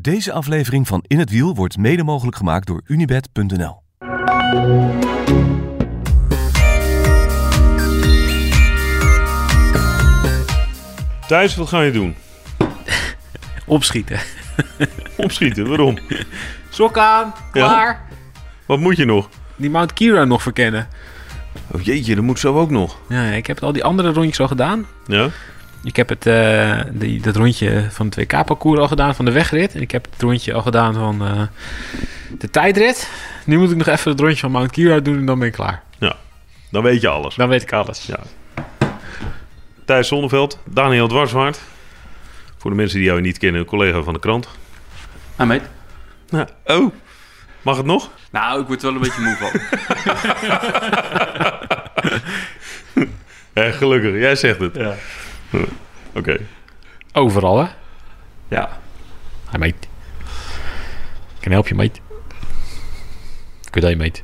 [0.00, 3.82] Deze aflevering van In het Wiel wordt mede mogelijk gemaakt door Unibed.nl.
[11.26, 12.14] Thijs, wat ga je doen?
[13.66, 14.20] Opschieten.
[15.16, 15.98] Opschieten, waarom?
[16.70, 18.08] Sok aan, klaar.
[18.66, 19.28] Wat moet je nog?
[19.56, 20.88] Die Mount Kira nog verkennen.
[21.70, 22.98] Oh jeetje, dat moet zo ook nog.
[23.08, 24.86] Ja, ik heb al die andere rondjes al gedaan.
[25.06, 25.28] Ja?
[25.84, 29.74] Ik heb het, eh, die, dat rondje van het WK-parcours al gedaan van de wegrit.
[29.74, 31.42] En ik heb het rondje al gedaan van eh,
[32.38, 33.10] de tijdrit.
[33.44, 35.54] Nu moet ik nog even het rondje van Mount Kira doen en dan ben ik
[35.54, 35.82] klaar.
[35.98, 36.16] Ja,
[36.70, 37.34] dan weet je alles.
[37.34, 38.06] Dan weet ik alles.
[38.06, 38.18] Ja.
[39.84, 41.60] Thijs Zonneveld, Daniel Dwarswaard.
[42.56, 44.48] Voor de mensen die jou niet kennen, een collega van de krant.
[45.36, 45.62] Ah, meid.
[46.28, 46.92] Nou, oh,
[47.62, 48.10] mag het nog?
[48.30, 49.50] Nou, ik word er wel een beetje moe van.
[53.54, 54.74] Ja, gelukkig, jij zegt het.
[54.76, 54.94] ja.
[56.14, 56.38] Oké.
[57.12, 57.66] Overal, hè?
[58.48, 58.78] Ja.
[59.50, 59.74] Hi, mate.
[61.40, 62.00] Kan help je, mate?
[63.72, 64.20] Ik dat je, mate.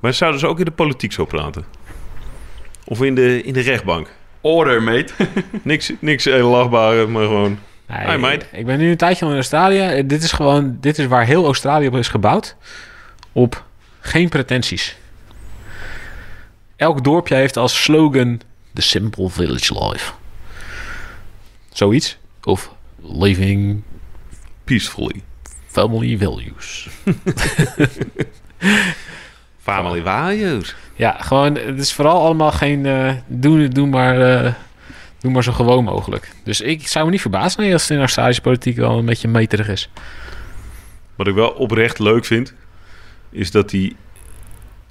[0.00, 1.64] Maar zouden ze ook in de politiek zo praten?
[2.84, 4.10] Of in de, in de rechtbank?
[4.40, 5.12] Order, mate.
[5.62, 7.58] Niks, niks heel lachbare, maar gewoon...
[7.86, 8.46] Nee, Hi, mate.
[8.52, 9.80] Ik ben nu een tijdje al in Australië.
[9.80, 12.56] Eh, Dit is gewoon, dit is waar heel Australië op is gebouwd.
[13.32, 13.64] Op
[14.00, 14.96] geen pretenties.
[16.76, 18.40] Elk dorpje heeft als slogan
[18.78, 20.12] The Simple Village Life.
[21.72, 22.16] Zoiets.
[22.44, 23.82] Of Living
[24.64, 25.22] Peacefully.
[25.66, 26.88] Family Values.
[29.58, 30.74] Family values.
[30.94, 32.86] Ja, gewoon, het is vooral allemaal geen...
[32.86, 34.52] eh doe, doe, maar, eh,
[35.20, 36.30] doe maar zo gewoon mogelijk.
[36.44, 39.28] Dus ik zou me niet verbazen nee, als het in Australische politiek wel een beetje
[39.28, 39.88] meterig is.
[41.16, 42.54] Wat ik wel oprecht leuk vind,
[43.30, 43.96] is dat die...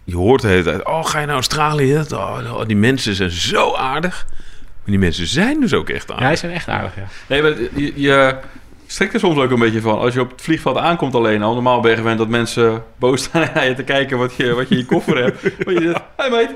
[0.09, 2.03] Je hoort de hele tijd, oh, ga je naar Australië?
[2.13, 4.25] Oh, oh, die mensen zijn zo aardig.
[4.30, 6.27] Maar die mensen zijn dus ook echt Ja, aardig.
[6.27, 7.03] hij zijn echt aardig, ja.
[7.27, 8.35] Nee, maar je, je
[8.88, 10.00] strikt er soms ook een beetje van.
[10.00, 11.53] Als je op het vliegveld aankomt alleen al.
[11.53, 14.67] Normaal ben je gewend dat mensen boos staan naar je te kijken wat je, wat
[14.69, 15.41] je in je koffer hebt.
[15.66, 16.55] Maar je zegt, hi mate.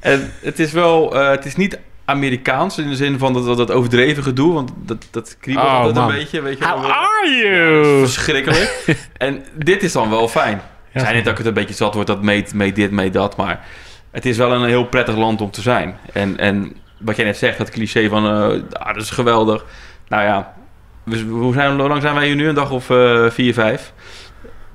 [0.00, 3.56] En het is wel, eh, het is niet Amerikaans in de zin van dat, dat,
[3.56, 4.52] dat overdreven gedoe.
[4.54, 6.08] Want dat, dat kriebelt Oh, altijd man.
[6.10, 6.40] een beetje.
[6.40, 6.90] Weet je, How wel.
[6.92, 7.98] are Ja, you?
[7.98, 8.96] verschrikkelijk.
[9.16, 10.60] en dit is dan wel fijn.
[10.96, 13.12] Ja, zijn niet dat ik het een beetje zat word dat meet, meet dit, meet
[13.12, 13.36] dat.
[13.36, 13.66] Maar
[14.10, 15.96] het is wel een heel prettig land om te zijn.
[16.12, 19.64] En, en wat jij net zegt, dat cliché van eh, ah, dat is geweldig.
[20.08, 20.54] Nou ja,
[21.02, 22.48] we, hoe, zijn, hoe lang zijn wij hier nu?
[22.48, 23.92] Een dag of eh, vier, vijf?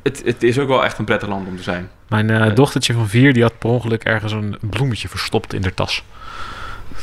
[0.04, 1.90] Het, het is ook wel echt een prettig land om te zijn.
[2.08, 5.74] Mijn eh, dochtertje van vier, die had per ongeluk ergens een bloemetje verstopt in haar
[5.74, 6.04] tas.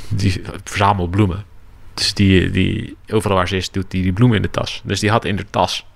[0.08, 1.44] Die verzamelt bloemen.
[1.94, 4.82] Dus die, die, overal waar ze is, doet die die bloemen in de tas.
[4.84, 5.86] Dus die had in haar tas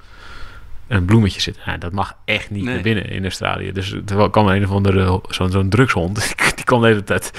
[0.93, 1.63] een bloemetje zitten.
[1.67, 2.75] Ja, dat mag echt niet Nee.
[2.75, 3.73] naar binnen in Australië.
[3.73, 6.35] Dus er kwam een of andere, zo'n zo'n drugshond.
[6.57, 7.31] Die kwam de hele tijd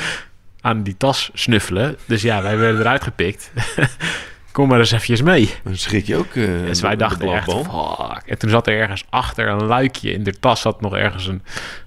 [0.62, 1.98] aan die tas snuffelen.
[2.06, 3.52] Dus ja, wij werden eruit gepikt.
[4.52, 5.54] Kom maar eens eventjes mee.
[5.64, 6.36] Dan schrik je ook.
[6.36, 8.24] eh, Dus wij dachten echt, fuck.
[8.26, 10.62] En toen zat er ergens achter een luikje in de tas...
[10.62, 11.42] zat nog ergens een,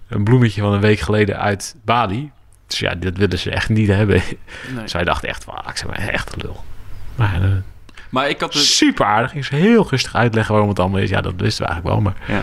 [0.08, 2.30] een bloemetje van een week geleden uit Bali.
[2.66, 4.22] Dus ja, dat willen ze echt niet hebben.
[4.82, 6.64] Dus wij dachten echt, fuck, ik zeg maar echt een lul.
[7.14, 7.48] Maar eh,
[8.16, 8.62] Maar ik had het...
[8.62, 9.34] super aardig.
[9.34, 11.10] Ik zou heel rustig uitleggen waarom het allemaal is.
[11.10, 12.42] Ja, dat wisten we eigenlijk wel, maar Ja.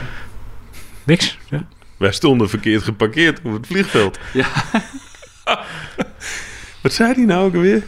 [1.03, 1.37] niks.
[1.49, 1.65] Ja.
[1.97, 4.19] Wij stonden verkeerd geparkeerd op het vliegveld.
[4.33, 4.47] Ja.
[6.81, 7.83] Wat zei hij nou ook alweer?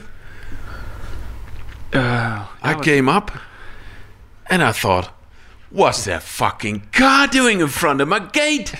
[1.90, 3.32] Eh, I came up
[4.44, 5.12] and I thought,
[5.68, 8.72] what's that fucking car doing in front of my gate?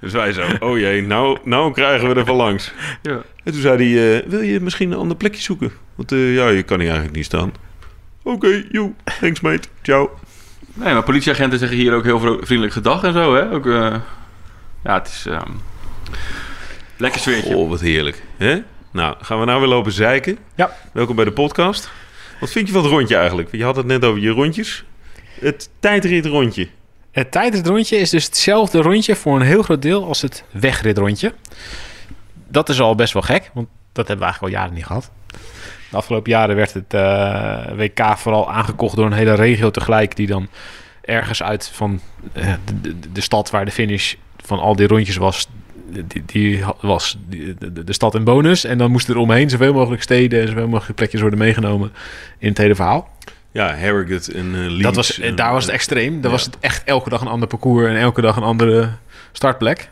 [0.00, 2.72] dus wij zo, oh jee, nou, nou krijgen we er van langs.
[3.02, 3.22] ja.
[3.44, 5.72] En toen zei hij, eh, wil je misschien een ander plekje zoeken?
[5.94, 7.52] Want eh, ja, je kan hier eigenlijk niet staan.
[8.26, 10.10] Oké, joe, thanks mate, ciao.
[10.74, 13.50] Nee, maar politieagenten zeggen hier ook heel vriendelijk gedag en zo, hè?
[13.52, 13.96] Ook, eh,
[14.84, 15.26] ja, het is...
[15.26, 15.50] ehm,
[16.96, 17.56] lekker sfeertje.
[17.56, 18.22] Oh, wat heerlijk.
[18.36, 18.58] Hè?
[18.90, 20.38] Nou, gaan we nou weer lopen zeiken?
[20.54, 20.76] Ja.
[20.92, 21.90] Welkom bij de podcast.
[22.40, 23.48] Wat vind je van het rondje eigenlijk?
[23.48, 24.84] Want Je had het net over je rondjes.
[25.40, 26.68] Het tijdritrondje.
[27.10, 31.34] Het tijdritrondje is dus hetzelfde rondje voor een heel groot deel als het wegritrondje.
[32.48, 35.10] Dat is al best wel gek, want dat hebben we eigenlijk al jaren niet gehad.
[35.94, 40.16] De afgelopen jaren werd het eh, WK vooral aangekocht door een hele regio tegelijk...
[40.16, 40.48] die dan
[41.00, 42.00] ergens uit van
[42.32, 44.14] eh, de, de, de stad waar de finish
[44.44, 45.48] van al die rondjes was...
[46.06, 47.54] Die, die was die-
[47.84, 48.64] de, stad in bonus.
[48.64, 50.40] En dan moesten er omheen zoveel mogelijk steden...
[50.40, 51.92] en zoveel mogelijk plekjes worden meegenomen
[52.38, 53.08] in het hele verhaal.
[53.50, 54.82] Ja, Harrogate en eh Leeds.
[54.82, 56.14] Dat was, daar was het extreem.
[56.14, 56.36] Daar ja.
[56.36, 58.88] was het echt elke dag een ander parcours en elke dag een andere
[59.32, 59.90] startplek.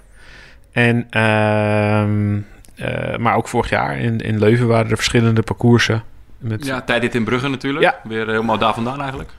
[0.72, 2.40] En, ehm,
[2.74, 6.02] eh, maar ook vorig jaar in, in Leuven waren er verschillende parcoursen.
[6.38, 7.84] Met, ja, Ja, tijd dit in Brugge natuurlijk.
[7.84, 8.00] Ja.
[8.04, 9.30] Weer helemaal daar vandaan eigenlijk.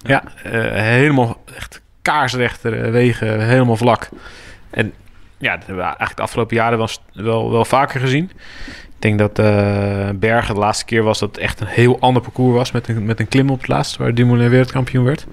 [0.44, 4.10] eh, helemaal echt kaarsrechte wegen, helemaal vlak.
[4.70, 4.94] En
[5.38, 8.32] ja, dat hebben we eigenlijk de afgelopen jaren wel, wel, wel vaker gezien.
[8.68, 12.22] Ik denk dat eh, Bergen de laatste keer was dat het echt een heel ander
[12.22, 15.26] parcours was met een, met een klim op het laatst, waar Dumoulin wereldkampioen werd.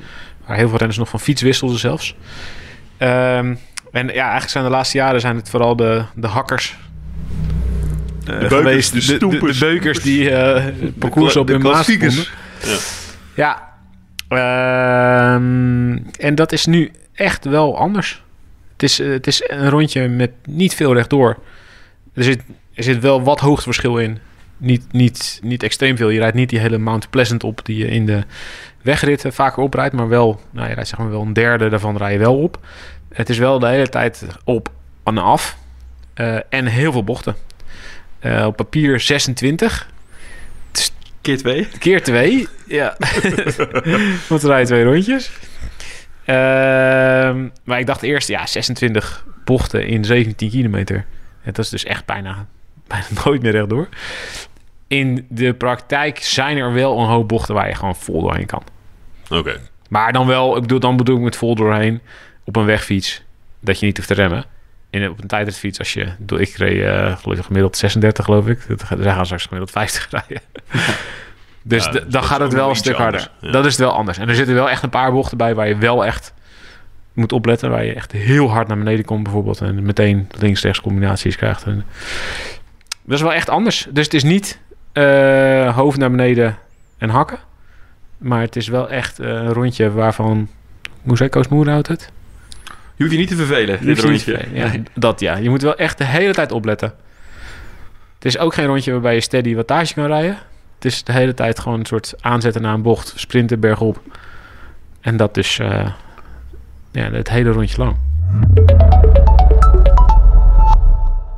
[0.47, 2.14] Waar heel veel renners nog van fiets wisselden zelfs.
[2.97, 3.55] Ehm,
[3.93, 6.76] en ja, eigenlijk zijn de laatste jaren zijn het vooral de, de hakkers
[7.49, 7.50] eh,
[8.38, 8.93] beukers, geweest.
[8.93, 9.59] de De, de, de stoepers.
[9.59, 10.65] beukers die eh
[10.99, 12.15] parcours kla- op de hun maat klassiekers.
[12.15, 12.32] vonden.
[13.35, 13.69] Ja.
[14.29, 18.23] Ehm, en dat is nu echt wel anders.
[18.73, 21.38] Het is, eh, het is een rondje met niet veel rechtdoor.
[22.15, 22.41] Er zit,
[22.75, 24.19] er zit wel wat hoogteverschil in.
[24.56, 26.09] Niet, niet, niet extreem veel.
[26.11, 28.23] Je rijdt niet die hele Mount Pleasant op die je in de
[28.83, 29.94] wegritten vaker oprijdt.
[29.94, 32.59] Maar wel, nou, je rijdt zeg maar wel een derde daarvan rij je wel op.
[33.12, 34.71] Het is wel de hele tijd op
[35.05, 35.56] en af.
[36.15, 37.35] Eh, en heel veel bochten.
[38.20, 39.88] Eh, op papier 26.
[41.20, 41.69] Keer twee.
[41.78, 42.49] Keer twee.
[42.67, 42.96] Ja.
[44.28, 45.31] Want dan rij je twee rondjes.
[46.25, 50.96] Ehm, maar ik dacht eerst, ja, 26 bochten in 17 kilometer.
[51.43, 52.46] En dat is dus echt bijna,
[52.87, 53.88] bijna nooit meer rechtdoor.
[54.87, 58.62] In de praktijk zijn er wel een hoop bochten waar je gewoon vol doorheen kan.
[59.28, 59.61] Oké.
[59.88, 62.00] Maar dan wel, ik bedoel, dan bedoel ik met vol doorheen
[62.44, 63.23] op een wegfiets.
[63.61, 64.44] Dat je niet hoeft te remmen.
[64.92, 66.06] Op een tijdritfiets, als je...
[66.19, 66.82] bedoel, Ik reed
[67.19, 68.66] geloof ik gemiddeld 36, geloof ik.
[68.98, 70.40] Zij gaan straks gemiddeld 50 rijden.
[71.62, 73.31] dus Ja, dus dan gaat het wel een stuk harder.
[73.40, 73.50] ja.
[73.50, 74.19] Dat is het wel anders.
[74.19, 76.32] En er zitten wel echt een paar bochten bij waar je wel echt
[77.12, 77.70] moet opletten.
[77.70, 79.60] Waar je echt heel hard naar beneden komt bijvoorbeeld.
[79.60, 81.64] En meteen links-rechts combinaties krijgt.
[81.64, 81.84] En
[83.04, 83.87] dat is wel echt anders.
[83.90, 84.60] Dus het is niet
[84.92, 86.58] eh, hoofd naar beneden
[86.98, 87.38] en hakken.
[88.19, 90.48] Maar het is wel echt eh, een rondje waarvan...
[91.02, 92.10] Hoe zei Koos Moerhout het?
[93.00, 94.47] Je hoeft je niet te vervelen, dit Liefst niet rondje.
[94.52, 95.37] Ja, dat ja.
[95.37, 96.94] Je moet wel echt de hele tijd opletten.
[98.14, 100.38] Het is ook geen rondje waarbij je steady wattage kan rijden.
[100.75, 104.00] Het is de hele tijd gewoon een soort aanzetten naar een bocht, sprinten bergop.
[105.00, 105.93] En dat dus eh,
[106.93, 107.97] ja, het hele rondje lang.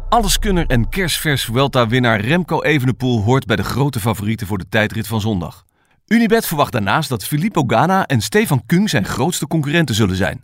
[0.09, 5.20] Alleskunner en kerstvers Vuelta-winnaar Remco Evenepoel hoort bij de grote favorieten voor de tijdrit van
[5.20, 5.64] zondag.
[6.06, 10.43] Unibet verwacht daarnaast dat Filippo Ganna en Stefan Kung zijn grootste concurrenten zullen zijn.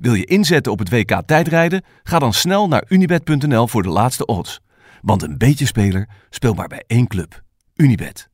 [0.00, 1.84] Wil je inzetten op het WK tijdrijden?
[2.02, 4.60] Ga dan snel naar unibet.nl voor de laatste odds.
[5.02, 7.42] Want een beetje speler speelt maar bij één club.
[7.74, 8.28] Unibet.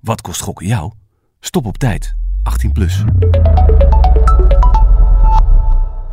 [0.00, 0.92] Wat kost gokken jou?
[1.40, 2.14] Stop op tijd.
[2.42, 3.04] 18 plus.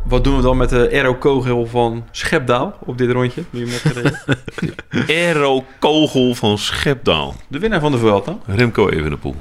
[0.04, 3.42] Wat doen we dan met de aero-kogel van Schepdaal op dit rondje?
[3.50, 3.68] Nu?
[5.08, 7.34] Aero-kogel van Schepdaal.
[7.48, 8.38] De winnaar van de Vuelta.
[8.46, 9.34] Remco Evenepoel.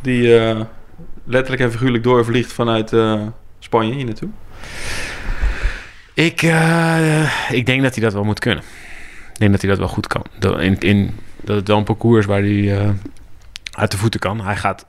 [0.00, 0.60] Die eh,
[1.24, 3.26] letterlijk en figuurlijk doorvliegt vanuit eh,
[3.72, 4.28] Spanje hier naartoe.
[6.14, 8.62] Ik, eh, ik denk dat hij dat wel moet kunnen.
[9.32, 10.24] Ik denk dat hij dat wel goed kan.
[10.38, 12.88] Dat, in, in, dat het wel een parcours is waar hij eh,
[13.70, 14.40] uit de voeten kan.
[14.40, 14.86] Hij gaat...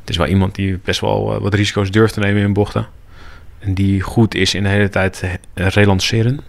[0.00, 2.86] Het is wel iemand die best wel eh, wat risico's durft te nemen in bochten.
[3.58, 5.24] En die goed is in de hele tijd
[5.54, 6.40] relanceren.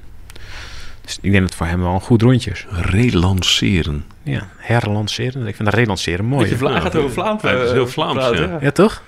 [1.01, 2.65] Dus ik denk dat het voor hem wel een goed rondje is.
[2.69, 4.05] Relanceren.
[4.23, 5.47] Ja, herlanceren.
[5.47, 6.55] Ik vind dat relanceren mooi.
[6.55, 7.41] Hij gaat over Vlaams.
[7.41, 8.57] Hij is heel Vlaams, ja.
[8.61, 9.03] Ja, toch?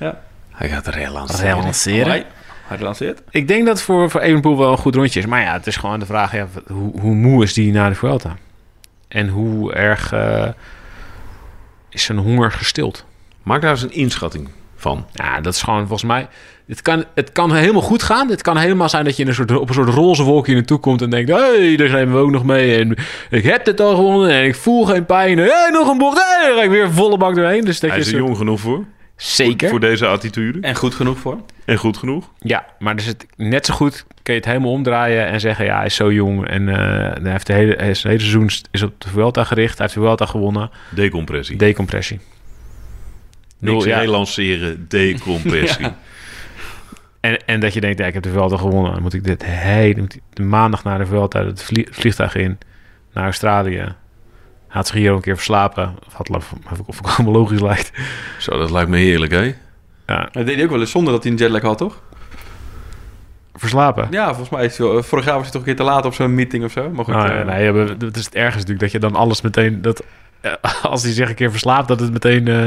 [0.50, 1.56] Hij gaat relanceren.
[1.56, 2.26] Relanceren.
[2.70, 3.22] Hij lanceert.
[3.30, 5.26] Ik denk dat het voor, voor Evenpoel wel een goed rondje is.
[5.26, 7.96] Maar ja, het is gewoon de vraag, ja, hoe, hoe moe is die na de
[7.96, 8.36] Vuelta?
[9.08, 10.48] En hoe erg eh,
[11.90, 13.06] is zijn honger gestild?
[13.44, 15.06] Maak daar eens een inschatting van.
[15.14, 16.28] Ja, dat is gewoon volgens mij...
[16.68, 18.30] Het kan, het kan helemaal goed gaan.
[18.30, 20.80] Het kan helemaal zijn dat je in een soort, op een soort roze wolkje naartoe
[20.80, 21.30] komt en denkt...
[21.32, 22.80] hey, daar zijn we ook nog mee.
[22.80, 22.96] En
[23.30, 25.38] ik heb het al gewonnen en ik voel geen pijn.
[25.38, 26.18] Hey, nog een bocht.
[26.18, 27.66] Hey, dan ga ik weer volle bak doorheen.
[27.66, 28.84] Dus dat Hij is er soort- jong genoeg voor.
[29.22, 29.70] Zeker.
[29.70, 30.60] Voor deze attitude.
[30.60, 31.38] En goed genoeg voor.
[31.66, 32.32] En goed genoeg.
[32.40, 35.66] Ja, maar dus het, net zo goed kun je het helemaal omdraaien en zeggen...
[35.66, 36.76] ja, hij is zo jong en eh,
[37.24, 39.78] hij heeft de hele, hij is- het hele seizoen is op de Vuelta gericht.
[39.78, 40.70] Hij heeft de Vuelta gewonnen.
[40.90, 41.58] Decompressie.
[41.58, 42.20] Decompressie.
[43.60, 44.00] Niks ja.
[44.00, 45.88] relanceren, decompressie.
[47.20, 48.92] En, en dat je denkt, ja, ik heb de Vuelta gewonnen.
[48.94, 50.08] Dan moet ik dit hele...
[50.34, 52.58] de maandag naar de Vuelta het vlie- vliegtuig in
[53.14, 53.94] naar Australië.
[54.70, 55.96] Had zich hier ook een keer verslapen.
[56.08, 56.54] Of, had, of,
[56.86, 57.92] of het allemaal logisch lijkt.
[58.40, 59.54] Zo, dat lijkt me heerlijk, hè?
[60.08, 62.02] Ja, Dat deed hij ook wel eens zonder dat hij een jetlag had, toch?
[63.56, 64.08] verslapen.
[64.12, 66.06] Ja, volgens mij is hij wel- Vorig jaar was hij toch een keer te laat
[66.06, 66.90] op zo'n meeting of zo.
[66.90, 67.14] Maar goed.
[67.14, 68.80] Nou, eh, ja, nee, ja, maar dat is het ergste natuurlijk.
[68.80, 69.82] Dat je dan alles meteen...
[69.82, 70.04] Dat,
[70.42, 70.52] eh,
[70.84, 72.66] als hij zich een keer verslaapt, dat het meteen eh,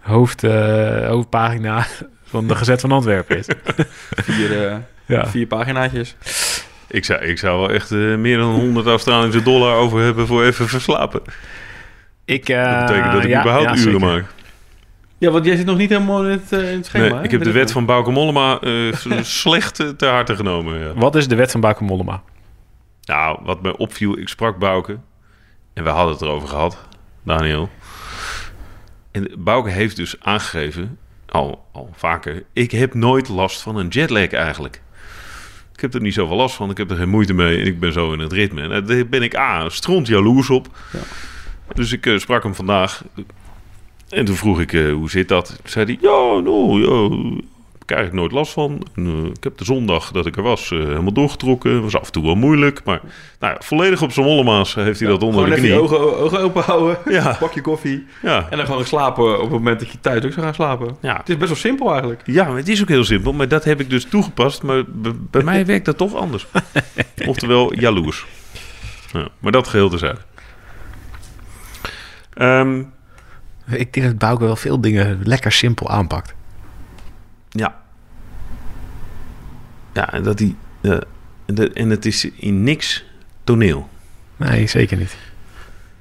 [0.00, 1.86] hoofd, eh, hoofdpagina
[2.30, 3.46] van de Gezet van Antwerpen is.
[4.10, 4.76] vier, eh,
[5.06, 5.26] Ja.
[5.26, 6.16] vier paginaatjes.
[6.88, 10.44] Ik zou, ik zou wel echt eh, meer dan 100 Australische dollar over hebben voor
[10.44, 11.22] even verslapen.
[12.24, 14.00] Ik, eh, Dat betekent dat ik ja, überhaupt ja, uren zeker.
[14.00, 14.24] maak.
[15.18, 17.14] Ja, want jij zit nog niet helemaal in het, eh, in het schema.
[17.14, 20.78] Nee, ik heb de wet van Bauke Mollema eh, slecht eh, ter harte genomen.
[20.78, 20.94] Ja.
[20.94, 22.22] Wat is de wet van Bauke Mollema?
[23.04, 24.98] Nou, wat mij opviel, ik sprak Bouke.
[25.74, 26.78] En we hadden het erover gehad,
[27.22, 27.68] Daniel.
[29.10, 32.44] En Bouke heeft dus aangegeven, al, al vaker...
[32.52, 34.82] ik heb nooit last van een jetlag eigenlijk.
[35.78, 37.60] Ik heb er niet zoveel last van, ik heb er geen moeite mee...
[37.60, 38.62] en ik ben zo in het ritme.
[38.62, 40.68] En daar ben ik A, stront jaloers op.
[40.92, 40.98] Ja.
[41.74, 43.04] Dus ik eh, sprak hem vandaag.
[44.08, 45.46] En toen vroeg ik, eh, hoe zit dat?
[45.46, 47.42] Toen zei hij, ja, nou, ja,
[47.90, 48.86] ik eigenlijk nooit last van.
[48.94, 51.82] En, eh, ik heb de zondag dat ik er was eh, helemaal doorgetrokken.
[51.82, 52.80] Was af en toe wel moeilijk.
[52.84, 53.00] Maar
[53.38, 56.18] nou, ja, volledig op zijn mollema's heeft hij dat onder Gewoon de even je ogen,
[56.18, 56.98] ogen open houden.
[57.18, 57.36] Ja.
[57.40, 58.06] Bakje koffie.
[58.22, 58.46] Ja.
[58.50, 60.96] En dan gewoon slapen op het moment dat je thuis ook zou gaan slapen.
[61.00, 61.16] Ja.
[61.16, 62.22] Het is best wel simpel eigenlijk.
[62.24, 63.32] ja, maar het is ook heel simpel.
[63.32, 64.62] Maar dat heb ik dus toegepast.
[64.62, 64.82] Maar
[65.30, 66.46] bij mij werkt dat toch anders.
[67.26, 68.26] Oftewel, jaloers.
[69.12, 70.20] Ja, maar dat geheel terzijde.
[72.34, 72.82] Ehm
[73.70, 76.36] Ik denk dat Bouke wel veel dingen lekker simpel aanpakt.
[77.50, 77.76] Ja.
[79.92, 80.56] Ja, en dat die.
[80.80, 80.90] eh,
[81.46, 83.04] en de- en het is in niks
[83.44, 83.88] toneel.
[84.36, 85.16] Nee, zeker niet.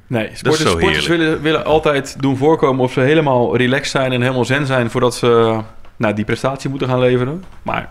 [0.07, 1.23] Nee, sporters, zo sporters heerlijk.
[1.23, 5.15] willen, willen altijd doen voorkomen of ze helemaal relaxed zijn en helemaal zen zijn voordat
[5.15, 5.59] ze
[5.95, 7.43] nou, die prestatie moeten gaan leveren.
[7.61, 7.89] Maar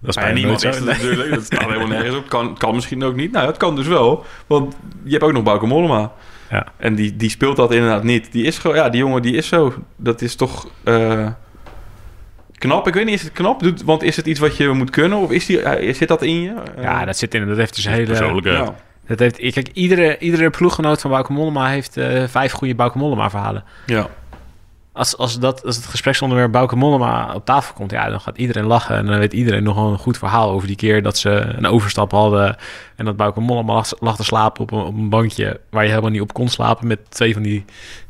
[0.00, 1.34] Dat is bijna niemand nooit is het natuurlijk.
[1.34, 2.28] Dat staat helemaal nergens op.
[2.28, 3.32] Kan, kan misschien ook niet.
[3.32, 4.24] Nou, het kan dus wel.
[4.46, 6.12] Want je hebt ook nog Bauke Mollema.
[6.50, 6.66] Ja.
[6.76, 8.32] En die, die speelt dat inderdaad niet.
[8.32, 8.76] Die is gewoon...
[8.76, 9.74] Ja, die jongen die is zo.
[9.96, 10.68] Dat is toch...
[10.84, 11.26] eh,
[12.58, 12.86] knap.
[12.88, 13.62] Ik weet niet, is het knap?
[13.62, 15.18] Doet- Want is het iets wat je moet kunnen?
[15.18, 16.52] Of is die, eh, zit dat in je?
[16.76, 17.46] Eh, Ja, dat zit in.
[17.48, 18.06] Dat heeft dus hele.
[18.06, 18.58] Persoonlijkheid.
[18.66, 18.74] ja.
[19.06, 23.30] Dat heeft, kijk, iedere, iedere ploeggenoot van Bauke Mollema heeft eh, vijf goede Bauke Mollema
[23.30, 23.64] verhalen.
[23.86, 24.06] Ja.
[24.92, 28.64] Als, als, dat, als het gespreksonderwerp Bauke Mollema op tafel komt, ja, dan gaat iedereen
[28.64, 28.96] lachen.
[28.96, 31.66] En dan weet iedereen nog wel een goed verhaal over die keer dat ze een
[31.66, 32.56] overstap hadden.
[32.96, 35.88] En dat Bauke Mollema lag, lag te slapen op een, op een bankje waar je
[35.90, 36.86] helemaal niet op kon slapen.
[36.86, 37.64] Met twee van die,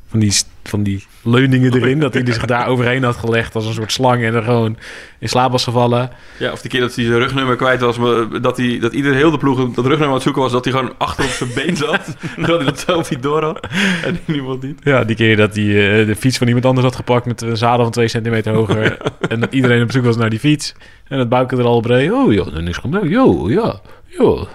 [0.09, 0.33] van die,
[0.65, 2.01] van die leuningen erin.
[2.01, 4.23] dat hij zich daar overheen had gelegd als een soort slang.
[4.25, 4.79] En er gewoon
[5.19, 6.11] in slaap was gevallen.
[6.39, 7.99] ja, of die keer dat hij zijn rugnummer kwijt was.
[7.99, 10.53] maar Dat, hij, dat ieder heel de ploeg dat rugnummer aan het zoeken was.
[10.53, 12.07] Dat hij gewoon achter op zijn been zat.
[12.37, 13.67] dat hij dat zelf niet door had.
[14.05, 14.81] En niemand niet.
[14.83, 15.65] Ja, die keer dat hij
[16.01, 18.97] eh, de fiets van iemand anders had gepakt met een zadel van twee centimeter hoger.
[19.29, 20.75] en dat iedereen op zoek was naar die fiets.
[21.09, 22.13] En dat Bouke er al op reed.
[22.13, 23.09] Oh ja, dan is gebeurd.
[23.09, 24.47] Jo, ja, ja.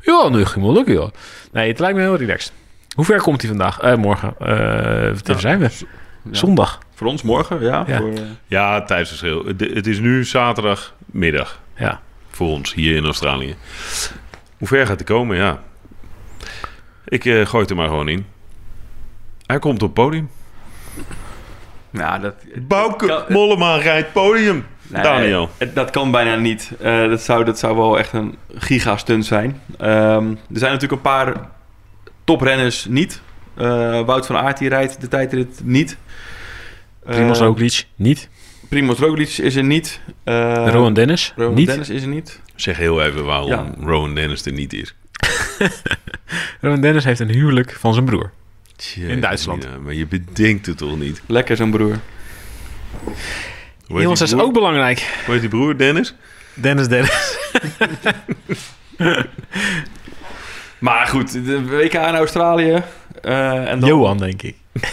[0.00, 1.10] Ja, nu ging wel lukken, ja.
[1.52, 2.52] Nee, het lijkt me heel relaxed.
[2.94, 3.80] Hoe ver komt hij vandaag?
[3.80, 4.34] Eh, morgen.
[4.38, 5.70] Eh wat zijn we?
[6.22, 6.34] Ja.
[6.34, 6.78] Zondag.
[6.94, 7.84] Voor ons morgen, ja.
[7.86, 7.96] Ja.
[7.98, 9.44] Voor, eh, Ja, tijdsverschil.
[9.44, 12.00] Het, het is nu zaterdagmiddag Ja.
[12.30, 13.56] voor ons hier in Australië.
[14.58, 15.36] Hoe ver gaat hij komen?
[15.36, 15.60] Ja.
[17.04, 18.26] Ik eh, gooi het er maar gewoon in.
[19.46, 20.30] Hij komt op het podium.
[21.90, 24.66] ja, dat, Bouke Kan- Mollema rijdt podium.
[24.86, 25.50] Nee, Daniel.
[25.58, 26.72] het- dat kan bijna niet.
[26.80, 29.60] Eh, dat, zou, dat zou wel echt een gigastunt zijn.
[29.78, 31.34] Ehm, er zijn natuurlijk een paar
[32.24, 33.20] toprenners niet.
[33.54, 35.96] Eh, Wout van Aert die rijdt de tijdrit niet.
[37.04, 38.28] Primoz Eh, Roglic, niet.
[38.68, 40.00] Primoz Roglic is er niet.
[40.24, 41.66] Eh, Rowan Dennis, Rowan niet.
[41.66, 42.40] Dennis is er niet.
[42.54, 43.74] Zeg heel even waarom Ja.
[43.80, 44.94] Rowan Dennis er niet is.
[46.60, 48.30] Rowan Dennis heeft een huwelijk van zijn broer.
[48.76, 49.64] Tjie, In Duitsland.
[49.64, 51.22] Mina, maar je bedenkt het toch niet?
[51.26, 51.98] Lekker zijn broer.
[53.86, 54.98] Jongens, dat is ook belangrijk.
[55.24, 55.76] Hoe heet die broer?
[55.78, 56.14] Dennis?
[56.54, 57.38] Dennis Dennis.
[60.78, 62.82] Maar goed, de WK in Australië.
[63.22, 64.56] Eh, en dan, Johan, denk ik.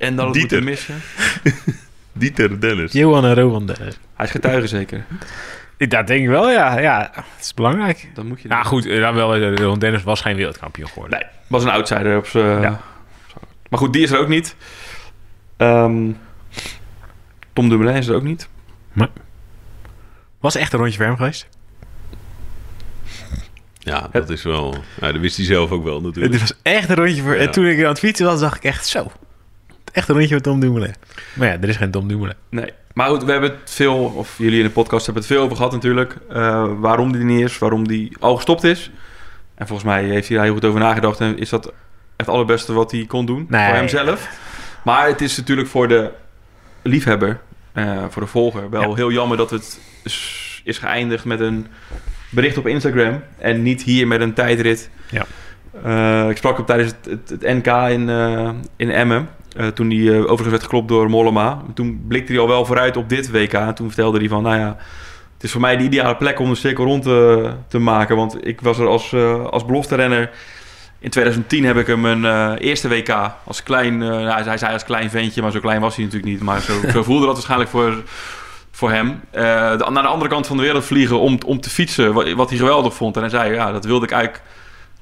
[0.00, 0.94] En dan het moeten missen.
[2.12, 2.92] Dieter Dennis.
[2.92, 3.98] Johan en Rowan Dennis.
[4.14, 5.04] Hij is getuige zeker.
[5.76, 6.78] Dat denk ik wel, ja.
[6.78, 7.10] ja.
[7.12, 8.08] Het is belangrijk.
[8.14, 8.48] Dan moet je...
[8.48, 11.18] Nou goed, eh, dan wel, eh, Rowan Dennis was geen wereldkampioen geworden.
[11.18, 12.60] Nee, was een outsider op zijn...
[12.60, 12.80] Ja.
[13.68, 14.56] Maar goed, die is er ook niet.
[15.56, 16.10] Ehm,
[17.52, 18.48] Tom Dumoulin is er ook niet.
[20.40, 21.48] Was echt een rondje voor hem geweest?
[23.82, 24.74] Ja, dat is wel...
[25.00, 26.32] Nou, dat wist hij zelf ook wel natuurlijk.
[26.32, 27.34] Het was echt een rondje voor...
[27.34, 27.40] Ja.
[27.40, 29.10] En toen ik aan het fietsen was, dacht ik echt zo.
[29.92, 30.94] Echt een rondje voor Tom Dumoulin.
[31.34, 32.34] Maar ja, er is geen Tom Dumoulin.
[32.50, 32.72] Nee.
[32.94, 35.56] Maar goed, we hebben het veel, of jullie in de podcast hebben het veel over
[35.56, 36.16] gehad natuurlijk.
[36.28, 38.90] eh, waarom die niet is, waarom die al gestopt is.
[39.54, 41.20] En volgens mij heeft hij daar heel goed over nagedacht.
[41.20, 41.72] En is dat
[42.16, 43.66] het allerbeste wat hij kon doen Nee.
[43.66, 44.28] voor hemzelf.
[44.84, 46.10] Maar het is natuurlijk voor de
[46.82, 47.40] liefhebber,
[47.72, 48.94] eh, voor de volger, wel Ja.
[48.94, 49.80] heel jammer dat het
[50.64, 51.66] is geëindigd met een
[52.30, 53.22] bericht op Instagram.
[53.38, 54.90] En niet hier met een tijdrit.
[55.10, 55.26] Ja.
[55.82, 59.28] Eh, ik sprak hem tijdens het, het, het NK in, eh, in Emmen.
[59.56, 61.62] Eh, toen hij overigens werd geklopt door Mollema.
[61.74, 63.52] Toen blikte hij al wel vooruit op dit WK.
[63.52, 64.76] En toen vertelde hij van, nou ja...
[65.34, 68.16] Het is voor mij de ideale plek om de cirkel rond te, te maken.
[68.16, 69.14] Want ik was er als,
[69.50, 70.30] als belofte renner...
[70.98, 73.98] In 2010 heb ik hem een eerste WK als klein...
[73.98, 76.42] nou, hij zei als klein ventje, maar zo klein was hij natuurlijk niet.
[76.42, 78.02] Maar zo, zo voelde dat waarschijnlijk voor,
[78.70, 79.20] voor hem.
[79.30, 79.42] Eh,
[79.78, 82.12] de- naar de andere kant van de wereld vliegen om, om te fietsen.
[82.12, 83.14] Wat, wat hij geweldig vond.
[83.16, 84.42] En hij zei, ja, dat wilde ik eigenlijk...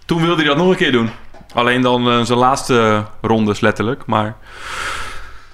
[0.04, 1.10] Toen wilde hij dat nog een keer doen.
[1.54, 4.06] Alleen dan eh, zijn laatste rondes letterlijk.
[4.06, 4.36] Maar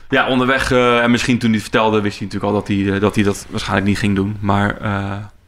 [0.08, 0.70] ja, onderweg...
[0.72, 3.24] eh, en misschien toen hij het vertelde, wist hij natuurlijk al dat hij, dat hij
[3.24, 4.36] dat waarschijnlijk niet ging doen.
[4.40, 4.76] Maar...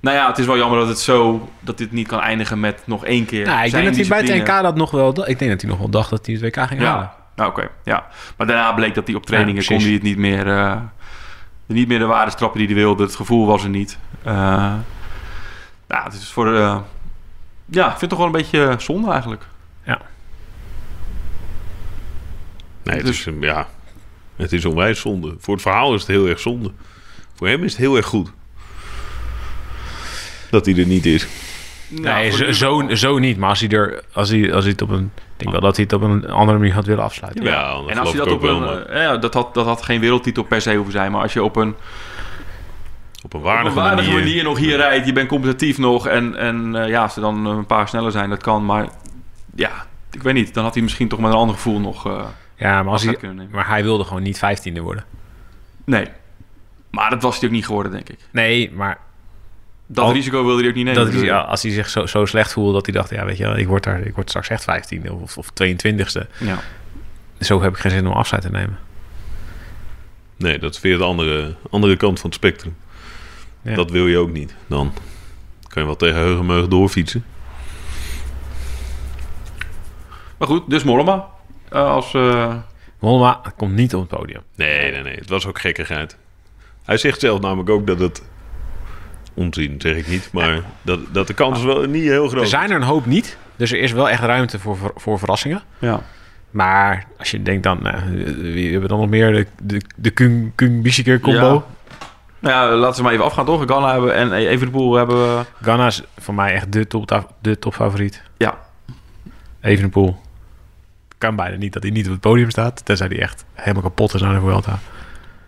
[0.00, 1.48] nou ja, het is wel jammer dat het zo...
[1.60, 4.34] dat dit niet kan eindigen met nog één keer Nou, ik denk dat hij bij
[4.36, 4.48] het.
[4.48, 5.28] NK dat nog wel...
[5.28, 7.02] Ik denk dat hij nog wel dacht dat hij het WK ging halen.
[7.02, 7.68] Ja, nou, oké.
[7.84, 8.06] ja.
[8.36, 10.46] Maar daarna bleek dat hij op trainingen Ja, kon hij het niet meer,
[11.66, 13.02] niet meer de waarde trappen die hij wilde.
[13.02, 13.98] Het gevoel was er niet.
[14.22, 14.74] Eh
[15.88, 16.54] nou, het is voor...
[16.54, 16.78] eh,
[17.64, 19.46] ja, ik vind het toch wel een beetje zonde eigenlijk.
[22.82, 23.66] Nee, het Dus- is, ja,
[24.36, 25.34] het is onwijs zonde.
[25.38, 26.70] Voor het verhaal is het heel erg zonde.
[27.34, 28.30] Voor hem is het heel erg goed.
[30.50, 31.26] Dat hij er niet is.
[31.88, 33.36] nee, voor zo, zo, zo niet.
[33.38, 35.12] Maar als hij, er, als, hij, als hij het op een...
[35.36, 37.44] Ik denk wel dat hij het op een andere manier had willen afsluiten.
[37.44, 38.60] Ja, en als je dat op wel, een...
[38.62, 41.12] maar- eh, ja, dat, had, dat had geen wereldtitel per se hoeven zijn.
[41.12, 41.74] Maar als je op een,
[43.24, 44.44] Op een op waardige, een waardige manier, manier.
[44.44, 46.06] nog hier rijdt, je bent competitief nog.
[46.06, 48.64] En, en eh, ja, als ze dan een paar sneller zijn, dat kan.
[48.64, 48.88] Maar
[49.54, 49.70] ja,
[50.10, 50.54] ik weet niet.
[50.54, 52.06] Dan had hij misschien toch met een ander gevoel nog...
[52.06, 52.24] eh,
[52.56, 53.52] Ja, maar, als hij, kunnen nemen.
[53.52, 55.04] maar hij wilde gewoon niet vijftiende worden.
[55.84, 56.06] Nee.
[56.90, 58.18] Maar dat was hij ook niet geworden, denk ik.
[58.30, 58.98] Nee, maar
[59.86, 61.12] Dat Al- risico wilde hij ook niet nemen.
[61.12, 63.10] dat ja, als hij zich zo, zo slecht voelde dat hij dacht...
[63.10, 66.26] Ja, weet je wel, ik word, daar, ik word straks echt vijftiende of, of 22e.
[66.38, 66.58] Ja.
[67.40, 68.78] Zo heb ik geen zin om afscheid te nemen.
[70.36, 72.76] Nee, dat is weer de andere, andere kant van het spectrum.
[73.62, 73.74] Ja.
[73.74, 74.54] Dat wil je ook niet.
[74.66, 74.92] Dan
[75.68, 77.24] kan je wel tegen heugenmeug doorfietsen.
[80.38, 81.28] Maar goed, dus Mollema.
[81.68, 82.54] eh, als, eh,
[82.98, 84.42] Mollema komt niet op het podium.
[84.54, 85.14] Nee, nee, nee.
[85.16, 86.16] Het was ook gekkigheid.
[86.84, 88.22] Hij zegt zelf namelijk ook dat het...
[89.36, 90.28] Onzin, zeg ik niet.
[90.32, 93.36] Maar dat, dat de kans wel niet heel groot Er zijn er een hoop niet.
[93.56, 95.62] Dus er is wel echt ruimte voor, voor, voor verrassingen.
[95.78, 96.00] ja.
[96.50, 97.86] Maar als je denkt dan...
[97.86, 98.02] eh,
[98.36, 99.32] wie hebben dan nog meer?
[99.32, 101.64] De, de, de Kung, Kung combo.
[102.38, 103.64] Nou ja, laten we maar even afgaan toch.
[103.66, 105.44] Ganna hebben en Evenepoel hebben we...
[105.62, 108.22] Ghana is voor mij echt de, top, de topfavoriet.
[108.36, 108.58] Ja.
[109.60, 110.20] Evenepoel.
[111.18, 112.84] Kan bijna niet dat hij niet op het podium staat.
[112.84, 114.78] Tenzij hij echt helemaal kapot is aan de Vuelta.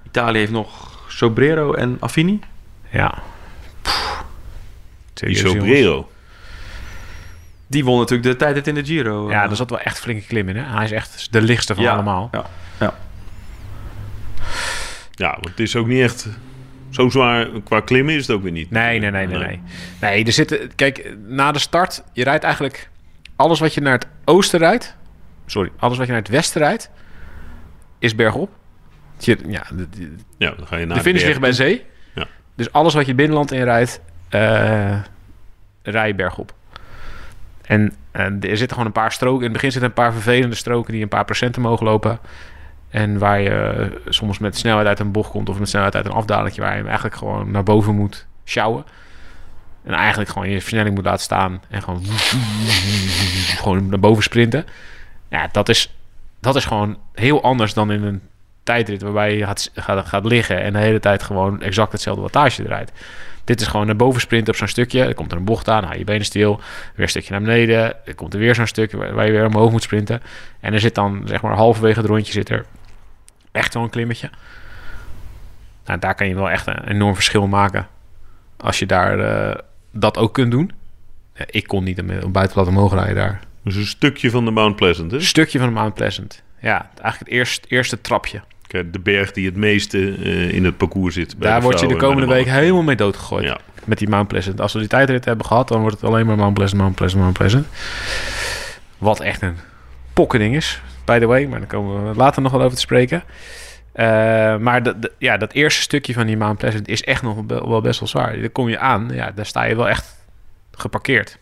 [0.06, 2.40] Italië heeft nog Sobrero en Affini.
[2.90, 3.14] Ja.
[5.26, 5.36] Die.
[5.36, 6.10] Sobrero.
[7.66, 9.30] Die won natuurlijk de tijdrit in de Giro.
[9.30, 10.56] Ja, daar zat wel echt flinke klim in.
[10.56, 10.62] Hè?
[10.62, 11.92] Hij is echt de lichtste van Ja.
[11.92, 12.28] allemaal.
[12.32, 12.44] Ja.
[12.80, 12.94] ja.
[15.10, 16.28] Ja, want het is ook niet echt...
[16.90, 18.70] Zo zwaar qua klimmen is het ook weer niet.
[18.70, 19.60] Nee, nee, nee, nee, nee.
[20.00, 20.74] Nee, er zitten...
[20.74, 22.02] Kijk, na de start...
[22.12, 22.88] Je rijdt eigenlijk...
[23.36, 24.96] Alles wat je naar het oosten rijdt...
[25.46, 26.90] Sorry, alles wat je naar het westen rijdt...
[27.98, 28.50] Is bergop.
[29.18, 31.84] Je, ja, de, de- Ja, dan ga je naar de finish ligt bij zee.
[32.14, 32.26] Ja.
[32.56, 34.00] Dus alles wat je binnenland inrijdt...
[34.28, 34.98] eh
[35.82, 36.52] rij je bergop.
[37.62, 39.38] En, en er zitten gewoon een paar stroken...
[39.38, 40.92] In het begin zitten een paar vervelende stroken...
[40.92, 42.18] die een paar procenten mogen lopen...
[42.88, 45.48] En waar je eh, soms met snelheid uit een bocht komt...
[45.48, 46.60] of met snelheid uit een afdalingje...
[46.60, 48.84] waar je hem eigenlijk gewoon naar boven moet sjouwen.
[49.84, 51.62] En eigenlijk gewoon je versnelling moet laten staan...
[51.68, 52.02] en gewoon,
[53.62, 54.66] gewoon naar boven sprinten.
[55.28, 55.94] Ja, dat is,
[56.40, 58.22] dat is gewoon heel anders dan in een
[58.68, 59.02] tijdrit...
[59.02, 60.62] waarbij je gaat, gaat, gaat liggen...
[60.62, 62.92] en de hele tijd gewoon exact hetzelfde wattage eruit.
[63.44, 65.04] Dit is gewoon naar boven sprinten op zo'n stukje.
[65.04, 66.60] Er komt er een bocht aan, nou, je benen stil.
[66.94, 68.06] Weer een stukje naar beneden.
[68.06, 70.22] Er komt er weer zo'n stuk waar je weer omhoog moet sprinten.
[70.60, 72.64] En er zit dan, zeg maar, halverwege het rondje zit er
[73.52, 74.30] echt zo'n klimmetje.
[75.84, 77.86] Nou, daar kan je wel echt een enorm verschil maken.
[78.56, 79.58] Als je daar eh,
[79.92, 80.72] dat ook kunt doen.
[81.34, 83.40] Ja, ik kon niet een buitenblad omhoog rijden daar.
[83.64, 85.16] Dus een stukje van de Mount Pleasant, hè?
[85.16, 86.42] Een stukje van de Mount Pleasant.
[86.60, 88.42] Ja, eigenlijk het eerste, eerste trapje.
[88.68, 91.34] Kijk, De berg die het meeste eh, in het parcours zit.
[91.38, 93.44] daar word je de komende week helemaal mee doodgegooid.
[93.44, 93.58] Ja.
[93.84, 94.60] Met die Mount Pleasant.
[94.60, 97.22] Als we die tijdrit hebben gehad, dan wordt het alleen maar Mount Pleasant, Mount Pleasant,
[97.22, 97.66] Mount Pleasant.
[98.98, 99.56] Wat echt een
[100.12, 101.44] pokkending is, by the way.
[101.46, 103.22] Maar daar komen we later nog wel over te spreken.
[103.92, 104.06] Eh,
[104.56, 107.68] maar dat, dat- ja, dat eerste stukje van die Mount Pleasant is echt nog wel
[107.68, 108.40] wel best wel zwaar.
[108.40, 110.16] Daar kom je aan, ja, daar sta je wel echt
[110.72, 111.38] geparkeerd.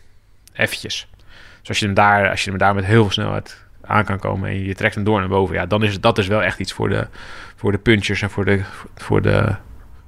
[0.53, 1.07] Eventjes.
[1.59, 4.19] Dus als je hem daar, als je hem daar met heel veel snelheid aan kan
[4.19, 6.59] komen en je trekt hem door naar boven, ja, dan is dat is wel echt
[6.59, 7.07] iets voor de,
[7.55, 8.61] voor de punchers en voor de,
[8.95, 9.55] voor de,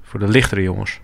[0.04, 1.00] voor de lichtere jongens.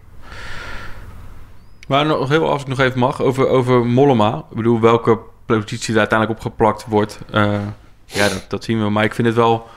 [1.88, 4.44] Maar nog heel, als ik nog even mag, over, over Mollema.
[4.50, 7.20] Ik bedoel, welke positie er uiteindelijk opgeplakt wordt.
[7.32, 7.60] eh,
[8.06, 8.90] ja, dat, dat zien we.
[8.90, 9.68] Maar ik vind het wel,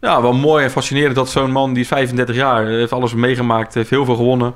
[0.00, 3.74] ja, wel mooi en fascinerend dat zo'n man, die is 35 jaar, heeft alles meegemaakt,
[3.74, 4.54] heeft heel veel gewonnen.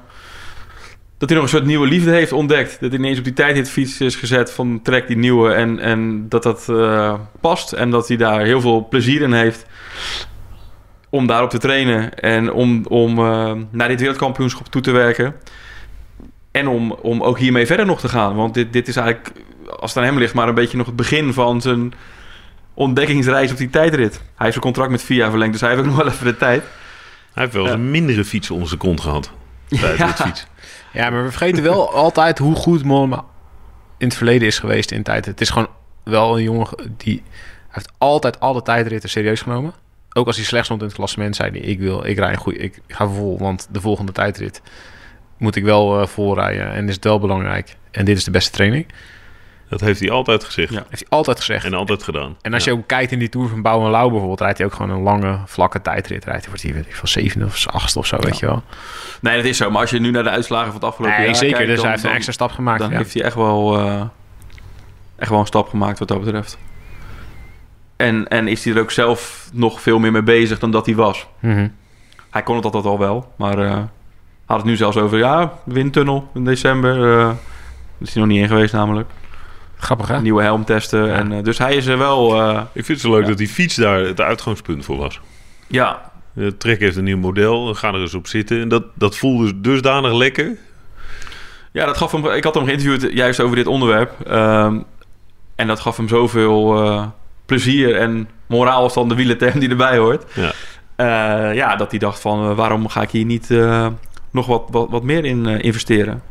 [1.21, 2.81] Dat hij nog een soort nieuwe liefde heeft ontdekt.
[2.81, 5.53] Dat hij ineens op die tijdritfiets is gezet van trek die nieuwe.
[5.53, 7.73] En, en dat dat eh, past.
[7.73, 9.67] En dat hij daar heel veel plezier in heeft.
[11.11, 12.15] Om daarop te trainen.
[12.19, 15.35] En om, om eh, naar dit wereldkampioenschap toe te werken.
[16.51, 18.35] En om, om ook hiermee verder nog te gaan.
[18.35, 19.33] Want dit, dit is eigenlijk,
[19.79, 21.93] als het aan hem ligt, maar een beetje nog het begin van zijn
[22.75, 24.13] ontdekkingsreis op die tijdrit.
[24.15, 26.37] Hij heeft zijn contract met VIA verlengd, dus hij heeft ook nog wel even de
[26.37, 26.63] tijd.
[27.33, 27.79] Hij heeft wel eens Ja.
[27.79, 29.31] een mindere fiets onder zijn kont gehad.
[29.81, 30.07] Bij Ja.
[30.07, 30.47] dit fiets.
[30.93, 33.25] Ja, maar we vergeten wel altijd hoe goed Mollema
[33.99, 35.25] in het verleden is geweest in tijd.
[35.27, 35.69] Het is gewoon
[36.05, 37.23] wel een jongen die
[37.69, 39.73] heeft altijd alle tijdritten serieus genomen.
[40.13, 42.63] Ook als hij slecht stond in het klassement, zei hij: ik wil, ik rij een
[42.63, 44.63] ik ga vol, want de volgende tijdrit
[45.37, 47.77] moet ik wel eh volrijden en is het wel belangrijk.
[47.91, 48.87] En dit is de beste training.
[49.71, 50.73] Dat heeft hij altijd gezegd.
[50.73, 50.85] Ja.
[50.89, 51.65] Heeft hij altijd gezegd.
[51.65, 52.37] En altijd gedaan.
[52.43, 52.73] En als Ja.
[52.73, 54.91] je ook kijkt in die Tour van Bouw en Lauw bijvoorbeeld, rijdt hij ook gewoon
[54.91, 56.25] een lange, vlakke tijdrit.
[56.25, 58.63] Rijdt hij wordt hij weet ik, van zevende of achtste of zo, weet je wel.
[59.21, 59.71] Nee, dat is zo.
[59.71, 61.55] Maar als je nu naar de uitslagen van het afgelopen Nee, jaar zeker.
[61.57, 62.79] kijkt, dus dan- hij heeft een extra stap gemaakt.
[62.81, 62.97] Dan ja.
[62.97, 64.01] heeft hij echt wel, eh,
[65.17, 66.59] echt wel een stap gemaakt wat dat betreft.
[67.97, 70.95] En, en is hij er ook zelf nog veel meer mee bezig dan dat hij
[70.95, 71.27] was.
[71.39, 71.69] Mhm.
[72.31, 73.79] Hij kon het altijd al wel, maar eh,
[74.45, 77.19] Had het nu zelfs over, ja, windtunnel in december.
[77.21, 77.31] eh
[77.99, 79.11] is hij nog niet in geweest namelijk.
[79.81, 80.21] Grappig, hè?
[80.21, 81.15] Nieuwe helm testen.
[81.15, 82.41] En, eh, dus hij is er wel...
[82.43, 83.29] eh, Ik vind het zo leuk Ja.
[83.29, 85.21] dat die fiets daar het uitgangspunt voor was.
[85.67, 88.61] ja, De Trek heeft een nieuw model, ga er eens op zitten.
[88.61, 90.57] En dat, dat voelde dusdanig lekker.
[91.73, 92.27] Ja, dat gaf hem.
[92.27, 94.13] Ik had hem geïnterviewd juist over dit onderwerp.
[94.27, 94.79] Ehm,
[95.55, 97.07] en dat gaf hem zoveel eh,
[97.47, 100.25] plezier en moraal was dan de wielerterm die erbij hoort.
[100.35, 100.53] Ja.
[100.97, 103.87] Eh, ja, dat hij dacht van waarom ga ik hier niet eh,
[104.31, 106.23] nog wat, wat, wat meer in eh, investeren?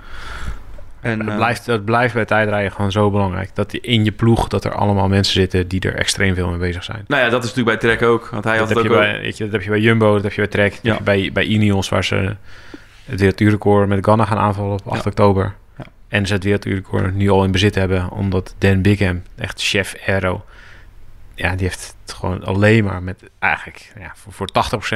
[1.02, 3.50] En, Het eh, blijft, het blijft bij tijdrijden gewoon zo belangrijk.
[3.54, 6.84] Dat in je ploeg, dat er allemaal mensen zitten die er extreem veel mee bezig
[6.84, 7.04] zijn.
[7.08, 8.28] nou ja, dat is natuurlijk bij Trek ook.
[8.30, 9.12] Want hij Dat had heb, het je ook.
[9.12, 10.90] bij, weet je, dat heb je bij Jumbo, dat heb je bij Trek, dat Ja.
[10.90, 12.36] heb je bij, bij Ineos, waar ze
[13.06, 15.54] het werelduurrecord met Ganna gaan aanvallen op 8 oktober.
[15.78, 15.84] Ja.
[16.08, 20.46] En ze het wereldrecord nu al in bezit hebben, omdat Dan Bigham, echt chef aero,
[21.36, 24.48] ja, die heeft het gewoon alleen maar met eigenlijk ja, voor, voor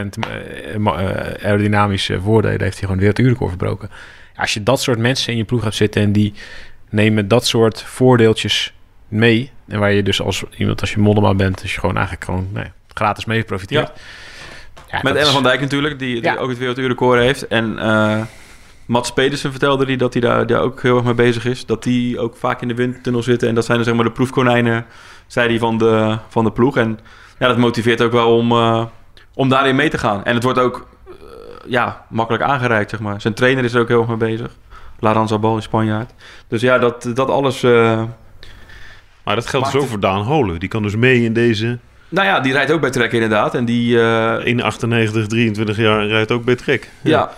[0.02, 0.86] 80% eh, eh,
[1.46, 3.90] aerodynamische voordelen heeft hij gewoon het wereldrecord verbroken.
[4.36, 6.34] Als je dat soort mensen in je ploeg hebt zitten en die
[6.90, 8.74] nemen dat soort voordeeltjes
[9.08, 12.26] mee, en waar je dus als iemand als je Mollema bent, dus je gewoon eigenlijk
[12.26, 13.92] gewoon nee, gratis mee profiteert.
[14.92, 16.36] Ja, Met Ellen is- van Dijk natuurlijk, die, die Ja.
[16.36, 17.48] ook het wereldrecord heeft.
[17.48, 18.22] En eh
[18.86, 21.66] Mats Pedersen vertelde die dat hij daar, daar ook heel erg mee bezig is.
[21.66, 23.48] Dat die ook vaak in de windtunnel zitten.
[23.50, 24.86] En dat zijn dan zeg maar de proefkonijnen,
[25.28, 26.78] zei hij, van de, van de ploeg.
[26.78, 27.00] En
[27.40, 28.86] ja, dat motiveert ook wel om, eh,
[29.34, 30.24] om daarin mee te gaan.
[30.24, 30.88] En het wordt ook
[31.68, 33.22] ja, makkelijk aangereikt, zeg maar.
[33.22, 34.52] Zijn trainer is er ook heel erg mee bezig.
[35.00, 36.12] Laran Zabal, een Spanjaard.
[36.48, 37.64] Dus ja, dat, dat alles...
[37.64, 38.04] eh,
[39.24, 40.60] Maar dat geldt dus ook voor Daan Holen.
[40.60, 41.78] Die kan dus mee in deze
[42.10, 43.56] nou ja, die rijdt ook bij Trek inderdaad.
[43.56, 44.02] En die...
[44.02, 44.46] eh,
[45.16, 46.90] 1,98, 23 jaar rijdt ook bij Trek.
[47.02, 47.32] Ja.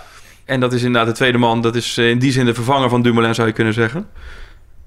[0.45, 1.61] en dat is inderdaad de tweede man.
[1.61, 4.07] Dat is eh, in die zin de vervanger van Dumoulin, zou je kunnen zeggen.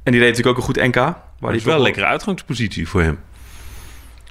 [0.03, 1.15] En die reed natuurlijk ook een goed NK.
[1.41, 3.19] Waar is toch wel een lekkere uitgangspositie voor hem.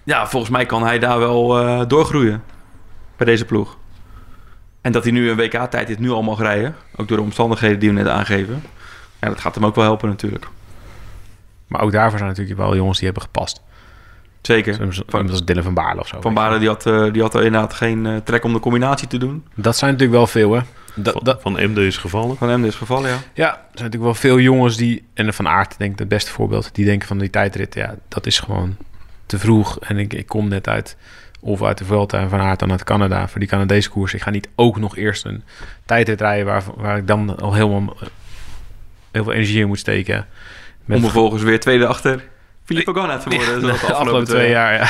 [0.03, 1.47] Ja, volgens mij kan hij daar wel
[1.87, 2.43] doorgroeien.
[3.17, 3.77] Bij deze ploeg.
[4.87, 6.75] En dat hij nu een WK-tijd dit nu al mag rijden.
[6.95, 8.63] Ook door de omstandigheden die we net aangeven.
[9.21, 10.47] Ja, dat gaat hem ook wel helpen natuurlijk.
[11.67, 13.61] Maar ook daarvoor zijn natuurlijk wel jongens die hebben gepast.
[14.41, 14.73] Zeker.
[14.73, 16.21] Zoals Van- Dylan van Baarle of zo.
[16.21, 19.07] Van Baren die had, eh, die had er inderdaad geen eh, trek om de combinatie
[19.07, 19.45] te doen.
[19.55, 20.61] Dat zijn natuurlijk wel veel, hè?
[20.95, 22.37] Dat, Van, dat, van Emde is gevallen.
[22.37, 23.17] Van hem in dit geval, ja.
[23.33, 25.07] ja, er zijn natuurlijk wel veel jongens die...
[25.13, 26.69] En Van Aert, denk ik, het beste voorbeeld.
[26.75, 28.77] Die denken van die tijdrit, ja, dat is gewoon
[29.25, 29.79] te vroeg.
[29.79, 30.97] En ik, ik kom net uit...
[31.39, 33.27] Of uit de Vuelta en Van Aert dan uit Canada.
[33.27, 34.13] Voor die Canadese koers.
[34.13, 35.43] Ik ga niet ook nog eerst een
[35.85, 36.45] tijdrit rijden...
[36.45, 37.95] waar, waar ik dan al helemaal...
[39.11, 40.27] heel veel energie in moet steken.
[40.85, 42.23] Met Om vervolgens weer tweede achter
[42.63, 43.61] Filippo Ganna te worden.
[43.61, 44.89] zoals de afgelopen twee jaar, ja.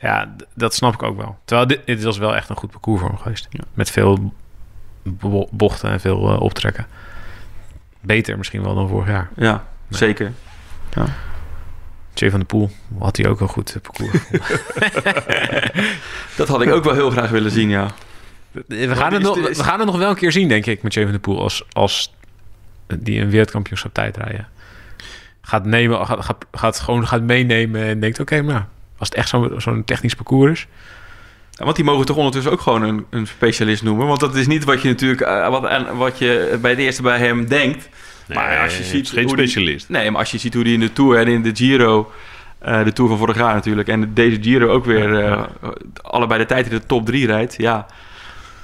[0.00, 1.38] Ja, dat snap ik ook wel.
[1.44, 3.48] Terwijl dit, dit was wel echt een goed parcours voor hem geweest.
[3.74, 4.32] Met veel
[5.02, 6.86] bo- bochten en veel eh, optrekken.
[8.00, 9.28] Beter misschien wel dan vorig jaar.
[9.36, 9.52] Ja,
[9.88, 9.98] Nee.
[9.98, 10.32] zeker.
[12.18, 14.18] Jay van der Poel had hij ook een goed eh, parcours.
[16.36, 17.86] Dat had ik ook wel heel graag willen zien, ja.
[18.66, 20.82] we, gaan het nog, is- we gaan het nog wel een keer zien, denk ik,
[20.82, 21.42] met Jay van der Poel.
[21.42, 22.14] Als, als
[22.98, 24.48] die een wereldkampioenschap tijd rijden.
[25.42, 28.20] Gaat, nemen, gaat, gaat, gaat gewoon gaat meenemen en denkt...
[28.20, 28.66] Oké, maar
[28.98, 30.66] als het echt zo'n zo'n technisch parcours is...
[31.50, 34.06] Ja, want die mogen toch ondertussen ook gewoon een, een specialist noemen.
[34.06, 37.02] Want dat is niet wat je natuurlijk eh, wat, en wat je bij de eerste
[37.02, 37.88] bij hem denkt.
[38.36, 39.88] Maar als je het ziet geen die- specialist.
[39.88, 42.12] Nee, maar als je ziet hoe die in de Tour en in de Giro,
[42.58, 45.42] eh, de Tour van vorig jaar natuurlijk, en deze Giro ook weer eh,
[46.02, 47.54] allebei de tijd in de top 3 rijdt.
[47.56, 47.86] Ja,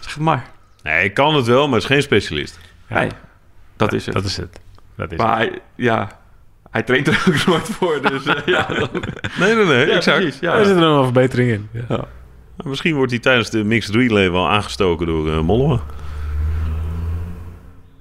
[0.00, 0.44] zeg het maar.
[0.82, 2.58] Nee, hij kan het wel, maar is geen specialist.
[2.88, 3.08] Ja, Nee,
[3.76, 4.14] dat is het.
[4.14, 4.60] Dat is het.
[4.96, 6.08] Dat is maar hij, ja,
[6.70, 8.00] hij traint er ook nooit voor.
[8.10, 8.88] Dus eh, ja, dan,
[9.38, 9.86] Nee, nee, nee.
[9.86, 10.18] ja, exact.
[10.20, 10.40] precies.
[10.40, 11.68] Er zit er nog een verbetering in.
[11.72, 11.80] Ja.
[11.88, 12.04] Ja.
[12.56, 15.80] Maar Misschien wordt hij tijdens de mixed relay wel aangestoken door uh, Mollema.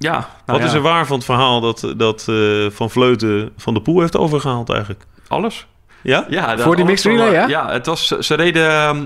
[0.03, 2.35] Ja, nou Wat ja, is er waar van het verhaal dat, dat eh,
[2.69, 5.03] Van Vleuten Van de Poel heeft overgehaald eigenlijk?
[5.27, 5.67] Alles.
[6.01, 6.25] Ja?
[6.29, 7.47] Ja, Voor die mixed relay, ja?
[7.47, 9.05] Ja, het was, ze reden ehm,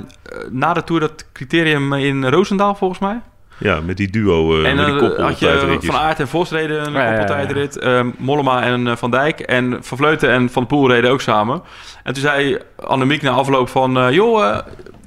[0.50, 3.20] na de Tour dat criterium in Roosendaal volgens mij.
[3.60, 5.78] Ja, met die duo, eh en met die dan had je.
[5.82, 7.18] Van Aert en Vos reden een Ja, ja, ja, ja.
[7.18, 7.78] koppeltijdrit.
[7.78, 9.40] ehm, Mollema en eh, Van Dijk.
[9.40, 11.62] En Van Vleuten en Van de Poel reden ook samen.
[12.04, 13.98] En toen zei Annemiek na afloop van...
[13.98, 14.58] eh, joh, eh,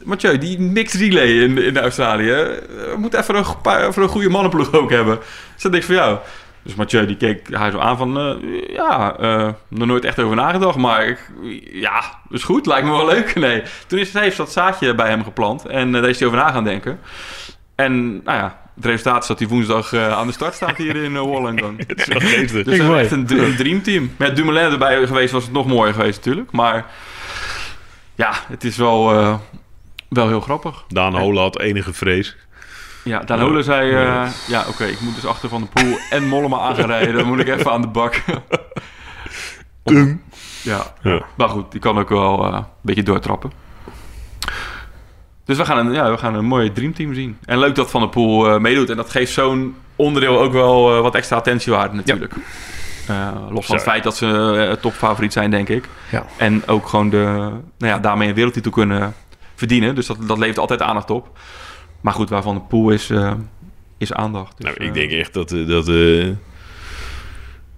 [0.05, 2.31] Mathieu, die mixed relay in, in Australië...
[2.31, 5.19] eh, we moeten even een, paar, even een goede mannenploeg ook hebben.
[5.55, 6.19] Dus dat niks voor jou.
[6.63, 8.19] Dus Mathieu die keek hij zo aan van...
[8.19, 10.77] eh, ja, eh, nog nooit echt over nagedacht.
[10.77, 11.31] Maar ik,
[11.73, 12.67] ja, is goed.
[12.67, 13.35] Lijkt me wel leuk.
[13.41, 13.63] Nee.
[13.87, 15.67] Toen is, heeft dat zaadje bij hem geplant.
[15.67, 17.01] En daar is hij over na gaan denken.
[17.75, 20.97] En nou ja, het resultaat is dat hij woensdag eh, aan de start staat hier
[20.97, 21.79] in uh, Wollongong.
[21.87, 22.65] Het is wel geestig.
[22.65, 23.01] Dus mooi.
[23.03, 24.11] echt een, een dreamteam.
[24.17, 26.53] Met Dumoulin erbij geweest was het nog mooier geweest natuurlijk.
[26.53, 26.87] Maar
[28.15, 29.35] ja, het is wel, eh,
[30.11, 30.85] wel heel grappig.
[30.89, 32.37] Daan Holen had enige vrees.
[33.05, 33.45] Ja, Dan Ja.
[33.45, 33.91] Holen zei...
[33.93, 34.65] eh, Ja.
[34.69, 37.15] oké, ik moet dus achter Van de Poel en Mollema aan gaan rijden.
[37.15, 38.23] Dan moet ik even aan de bak.
[40.63, 41.23] Ja, Ja.
[41.37, 43.53] maar goed, die kan ook wel eh, een beetje doortrappen.
[45.45, 47.39] Dus we gaan, een, ja, we gaan een mooi dreamteam zien.
[47.45, 48.91] En leuk dat Van der Poel eh, meedoet.
[48.91, 52.35] En dat geeft zo'n onderdeel ook wel wat extra attentie waard natuurlijk.
[53.51, 55.85] Los van het feit dat ze topfavoriet zijn, denk ik.
[56.11, 56.25] Ja.
[56.37, 57.25] En ook gewoon de,
[57.79, 59.15] nou ja, daarmee een wereldtitel kunnen
[59.61, 59.95] verdienen.
[59.95, 61.39] Dus dat, dat levert altijd aandacht op.
[62.01, 63.33] Maar goed, waarvan de pool is, eh,
[63.99, 64.57] is aandacht.
[64.57, 65.95] Dus, Nou, ik eh, denk echt dat, eh, dat eh,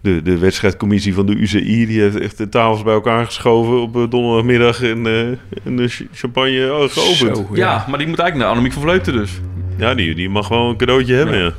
[0.01, 1.87] de, de wedstrijdcommissie van de UCI...
[1.87, 4.83] die heeft echt de tafels bij elkaar geschoven op donderdagmiddag...
[4.83, 5.21] en, eh,
[5.65, 7.37] en de ch- champagne oh, geopend.
[7.37, 7.85] Zo, ja.
[7.89, 9.41] maar die moet eigenlijk naar Annemiek van Vleuten dus.
[9.77, 11.53] Ja, die, die mag wel een cadeautje hebben, ja.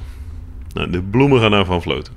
[0.73, 2.13] Nou, de bloemen gaan naar Van Vleuten.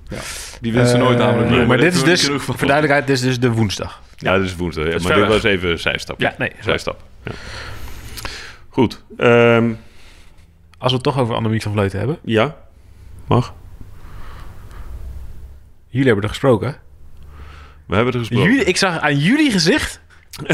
[0.61, 1.51] Die wint ze nooit namelijk.
[1.51, 4.03] nee, maar dit is dus, voor duidelijkheid, dit is dus de woensdag.
[4.17, 4.85] Ja, dat is woensdag.
[4.85, 6.21] ja, maar ver dit was even een zijstap.
[6.21, 7.03] Ja, nee, zijstap.
[7.25, 7.33] Ja.
[8.77, 9.03] Goed.
[9.17, 9.73] ehm,
[10.79, 12.19] Als we het toch over Annemiek van Vleuten hebben.
[12.25, 12.57] ja,
[13.27, 13.55] mag.
[15.89, 16.77] Jullie hebben er gesproken.
[17.87, 18.49] We hebben er gesproken.
[18.51, 20.01] Jullie, ik zag aan jullie gezicht.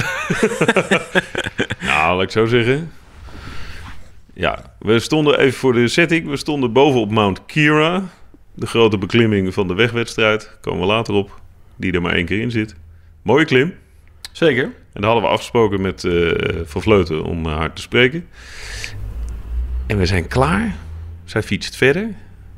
[1.81, 2.93] Nou, laat ik zo zeggen.
[4.35, 6.29] Ja, we stonden even voor de setting.
[6.29, 8.03] We stonden bovenop Mount Kira.
[8.55, 10.59] De grote beklimming van de wegwedstrijd.
[10.61, 11.41] Komen we later op.
[11.77, 12.75] Die er maar één keer in zit.
[13.23, 13.75] Mooie klim.
[14.33, 14.73] Zeker.
[14.93, 16.31] En daar hadden we afgesproken met eh
[16.65, 18.27] Van Vleuten om eh, haar te spreken.
[19.87, 20.75] En we zijn klaar.
[21.25, 22.09] Zij fietst verder.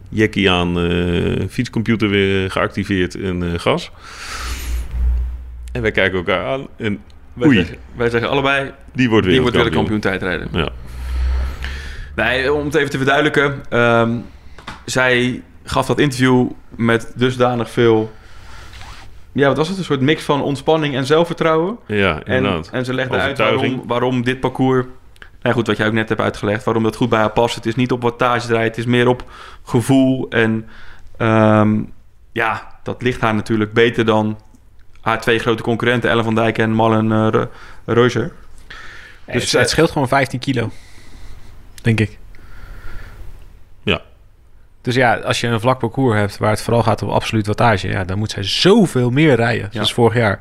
[0.09, 3.91] Jackie aan eh, fietscomputer weer geactiveerd en gas.
[5.73, 6.67] En wij kijken elkaar aan.
[6.77, 7.01] En
[7.33, 7.57] Wij, Oei.
[7.57, 10.49] zeggen, wij zeggen allebei, die wordt die weer wordt weer de kampioen tijdrijden.
[10.53, 10.69] Ja.
[12.17, 13.63] Nee, om het even te verduidelijken.
[13.69, 14.13] ehm,
[14.85, 18.13] zij gaf dat interview met dusdanig veel...
[19.35, 19.79] Ja, wat was het?
[19.79, 21.79] Een soort mix van ontspanning en zelfvertrouwen.
[21.87, 22.69] Ja, En, inderdaad.
[22.73, 24.87] en ze legde uit waarom, waarom dit parcours...
[25.43, 26.65] Nou goed, wat jij ook net hebt uitgelegd.
[26.65, 27.55] Waarom dat goed bij haar past.
[27.55, 28.69] Het is niet op wattage rijden.
[28.69, 29.25] Het is meer op
[29.63, 30.27] gevoel.
[30.29, 30.69] En
[31.17, 31.83] ehm,
[32.33, 34.39] ja, dat ligt haar natuurlijk beter dan
[35.01, 36.11] haar twee grote concurrenten.
[36.11, 37.45] Ellen van Dijk en Malin uh,
[37.85, 38.33] Reuser.
[39.27, 40.71] Dus het, het scheelt gewoon 15 kilo.
[41.83, 42.19] Denk ik.
[44.85, 44.93] Ja.
[44.93, 47.89] Dus ja, als je een vlak parcours hebt waar het vooral gaat om absoluut wattage,
[47.89, 50.41] ja, dan moet zij zoveel meer rijden, zoals vorig jaar,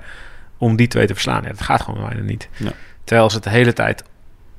[0.57, 1.41] om die twee te verslaan.
[1.43, 2.49] Ja, dat gaat gewoon bijna niet.
[2.57, 2.71] Ja.
[3.03, 4.03] Terwijl ze het de hele tijd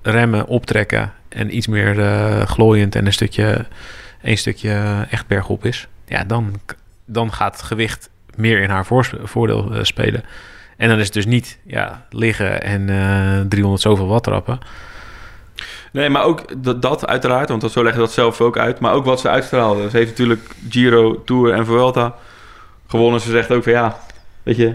[0.02, 3.66] remmen, optrekken en iets meer eh, glooiend en een stukje,
[4.22, 6.60] een stukje echt bergop is, ja, dan,
[7.04, 8.86] dan gaat het gewicht meer in haar
[9.22, 10.24] voordeel eh, spelen.
[10.76, 14.58] En dan is het dus niet ja, liggen en eh 300 zoveel watt trappen.
[15.92, 18.80] Nee, maar ook dat, dat uiteraard, want dat, zo legde dat zelf ook uit.
[18.80, 19.90] Maar ook wat ze uitstraalde.
[19.90, 22.14] Ze heeft natuurlijk Giro, Tour en Vuelta
[22.88, 23.20] gewonnen.
[23.20, 23.98] Ze zegt ook van ja,
[24.42, 24.74] weet je,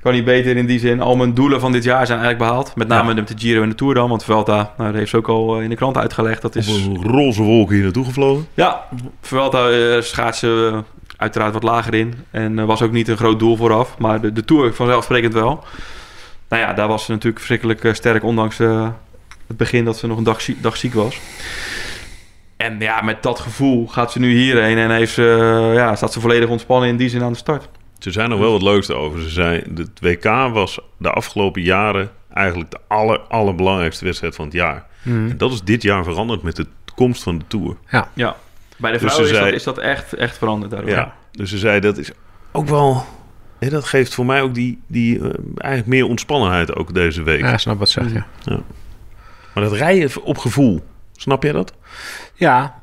[0.00, 1.00] kan niet beter in die zin.
[1.00, 2.76] Al mijn doelen van dit jaar zijn eigenlijk behaald.
[2.76, 4.08] Met name met de Giro en de Tour dan.
[4.08, 6.42] Want Vuelta, nou, dat heeft ze ook al eh, in de krant uitgelegd.
[6.42, 8.46] Dat Op is, een roze wolk hier naartoe gevlogen.
[8.54, 8.84] ja,
[9.20, 10.78] Vuelta eh schaatsen eh,
[11.16, 12.14] uiteraard wat lager in.
[12.30, 13.98] En was ook niet een groot doel vooraf.
[13.98, 15.64] Maar de, de Tour vanzelfsprekend wel.
[16.48, 18.24] Nou ja, daar was ze natuurlijk verschrikkelijk sterk.
[18.24, 18.58] Ondanks
[19.50, 21.18] het begin dat ze nog een dag, zie- dag ziek was.
[22.56, 24.78] En ja, met dat gevoel gaat ze nu hierheen.
[24.78, 25.22] En heeft ze,
[25.70, 27.68] eh, ja, staat ze volledig ontspannen in die zin aan de start.
[27.98, 29.20] Ze zijn nog wel wat leukste over.
[29.22, 34.54] Ze zei, het WK was de afgelopen jaren eigenlijk de aller, allerbelangrijkste wedstrijd van het
[34.54, 34.86] jaar.
[35.04, 37.76] En dat is dit jaar veranderd met de komst van de Tour.
[38.14, 38.36] Ja,
[38.76, 40.90] bij de Dus vrouwen ze is, zei- dat, is dat echt, echt veranderd daardoor.
[40.90, 41.14] Ja.
[41.32, 42.10] Dus ze zei, dat is
[42.52, 43.04] ook wel...
[43.58, 45.24] hè, dat geeft voor mij ook die, die eh,
[45.56, 47.40] eigenlijk meer ontspannenheid ook deze week.
[47.40, 48.60] Ja, snap wat ze zegt, ja.
[49.54, 50.80] Maar dat rijden op gevoel,
[51.16, 51.74] snap jij dat?
[52.34, 52.80] Ja,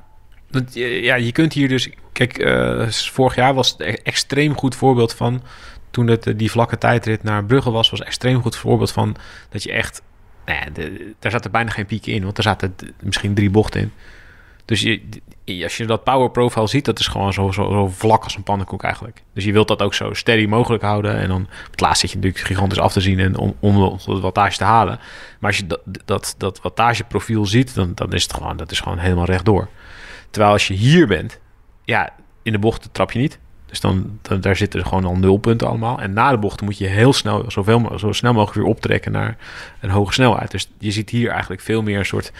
[0.51, 1.89] eh, ja, je kunt hier dus...
[2.11, 5.43] Kijk, eh, vorig jaar was het een extreem goed voorbeeld van...
[5.91, 7.89] Toen het, eh, die vlakke tijdrit naar Brugge was...
[7.89, 9.15] was extreem goed voorbeeld van
[9.49, 10.01] dat je echt...
[10.45, 12.23] Nou ja, de, daar zaten bijna geen pieken in.
[12.23, 13.91] Want er zaten misschien drie bochten in.
[14.67, 16.85] Dus je, als je dat power profile ziet...
[16.85, 19.23] dat is gewoon zo, zo, zo vlak als een pannenkoek eigenlijk.
[19.33, 21.17] Dus je wilt dat ook zo steady mogelijk houden.
[21.17, 23.19] En dan het laatst zit je natuurlijk gigantisch af te zien...
[23.19, 24.99] En om, om de wattage te halen.
[25.39, 27.75] Maar als je dat, dat, dat wattageprofiel ziet...
[27.75, 29.67] Dan, dan is het gewoon, dat is gewoon helemaal rechtdoor.
[30.29, 31.39] Terwijl als je hier bent,
[31.83, 32.09] ja,
[32.41, 33.39] in de bochten trap je niet.
[33.65, 35.99] Dus dan, dan daar zitten gewoon al nul punten allemaal.
[35.99, 39.37] En na de bochten moet je heel snel, zoveel, zo snel mogelijk weer optrekken naar
[39.79, 40.51] een hoge snelheid.
[40.51, 42.31] Dus je ziet hier eigenlijk veel meer een soort,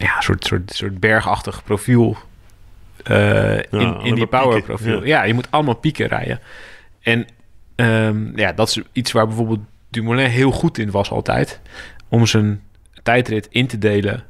[0.00, 2.16] ja, soort, soort, soort bergachtig profiel
[3.04, 5.00] eh, in, in die power profiel.
[5.00, 5.06] ja.
[5.06, 5.22] Ja.
[5.22, 6.40] je moet allemaal pieken rijden.
[7.00, 7.26] En
[7.74, 11.60] ehm, ja, dat is iets waar bijvoorbeeld Dumoulin heel goed in was altijd.
[12.08, 12.62] Om zijn
[13.02, 14.24] tijdrit in te delen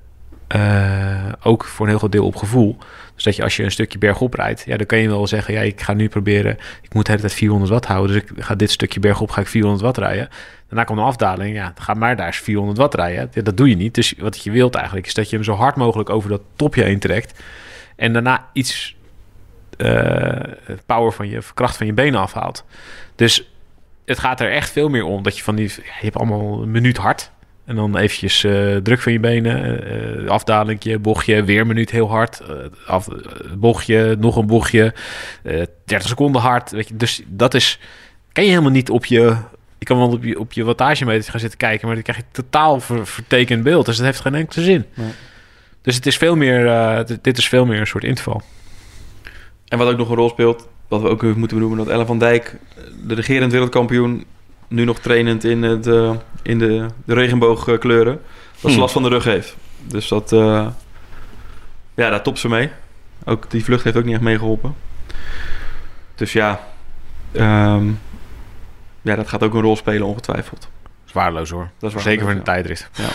[0.50, 2.76] eh, ook voor een heel groot deel op gevoel.
[3.14, 5.54] Dus dat je als je een stukje bergop rijdt, ja, dan kan je wel zeggen,
[5.54, 8.44] ja, ik ga nu proberen, ik moet de hele tijd 400 watt houden, dus ik
[8.44, 10.28] ga dit stukje bergop, ga ik 400 watt rijden.
[10.68, 13.30] Daarna komt een afdaling, ja, ga maar daar eens 400 watt rijden.
[13.32, 13.94] Ja, dat doe je niet.
[13.94, 16.82] Dus wat je wilt eigenlijk is dat je hem zo hard mogelijk over dat topje
[16.82, 17.42] heen trekt
[17.96, 18.96] en daarna iets
[19.76, 20.40] eh,
[20.86, 22.64] power van je kracht van je benen afhaalt.
[23.14, 23.50] Dus
[24.04, 26.70] het gaat er echt veel meer om dat je van die, je hebt allemaal een
[26.70, 27.30] minuut hard.
[27.70, 29.85] En dan eventjes eh, druk van je benen,
[30.24, 32.40] eh afdalingje, bochtje, weer een minuut heel hard.
[32.40, 32.56] eh,
[32.87, 33.09] af,
[33.59, 34.94] bochtje, nog een bochtje,
[35.42, 36.70] eh 30 seconden hard.
[36.70, 37.78] Weet je, dus dat is,
[38.33, 39.37] kan je helemaal niet op je...
[39.78, 42.24] Je kan wel op je, op je wattagemeter gaan zitten kijken, maar dan krijg je
[42.30, 43.87] totaal ver- vertekend beeld.
[43.87, 44.85] Dus dat heeft geen enkele zin.
[44.94, 45.11] Nee.
[45.83, 48.42] Dus het is veel meer, eh, dit- dit is veel meer een soort interval.
[49.68, 52.06] En wat ook nog een rol speelt, wat we ook even moeten benoemen, dat Ellen
[52.06, 52.56] van Dijk,
[53.06, 54.24] de regerend wereldkampioen,
[54.70, 58.78] nu nog trainend in, het, eh, in de, de regenboogkleuren, dat ze Hmm.
[58.78, 59.56] last van de rug heeft.
[59.87, 60.66] Dus dat, eh,
[61.94, 62.70] ja, daar topt ze mee.
[63.24, 64.74] Ook die vlucht heeft ook niet echt meegeholpen.
[66.14, 66.61] Dus ja,
[67.33, 67.87] ehm,
[69.02, 70.68] ja, dat gaat ook een rol spelen ongetwijfeld.
[71.04, 71.70] Zwaarloos hoor.
[71.78, 72.04] Dat is waar.
[72.04, 72.88] Zeker voor een tijdrit.
[72.94, 73.09] Ja.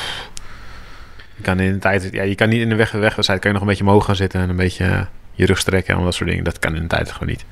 [1.36, 3.58] Je kan in de tijdrit, ja, je kan niet in de weg, wegwedstrijd kan je
[3.58, 6.13] nog een beetje omhoog gaan zitten en een beetje eh, je rug strekken en dat
[6.13, 6.44] soort dingen.
[6.44, 7.46] Dat kan in de tijdrit gewoon niet.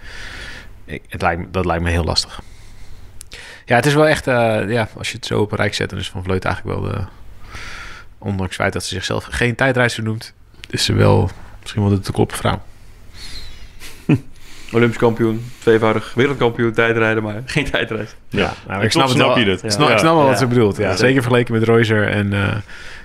[0.85, 2.41] Ik, het lijkt, dat lijkt me heel lastig.
[3.65, 5.89] Ja, het is wel echt, eh, ja, als je het zo op een rijk zet,
[5.89, 7.01] dan is Van Vleut eigenlijk wel de,
[8.17, 10.33] ondanks het feit dat ze zichzelf geen tijdreizer noemt,
[10.69, 11.29] is ze wel
[11.61, 12.61] misschien wel de te kloppen vrouw.
[14.73, 18.15] Olympisch kampioen, tweevoudig wereldkampioen tijdrijden, maar geen tijdrijd.
[18.29, 19.53] Ja, nou, ik snap, snap je wel.
[19.53, 19.63] het.
[19.63, 19.93] Ik snap, Ja.
[19.93, 20.77] ik snap wel wat ze bedoelt.
[20.77, 20.95] Ja, Ja.
[20.95, 22.55] zeker vergeleken met Reuser en eh,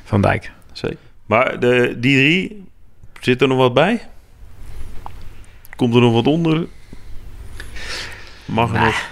[0.05, 0.51] Van Dijk.
[0.73, 0.99] Zeker.
[1.27, 2.65] Maar de, die drie,
[3.21, 4.09] zit er nog wat bij?
[5.77, 6.67] Komt er nog wat onder?
[8.45, 9.03] Mag er nog?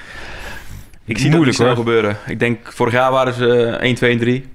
[1.07, 2.17] Ik zie dat niet snel gebeuren.
[2.27, 4.49] Ik denk, vorig jaar waren ze eh, 1, 2 en 3.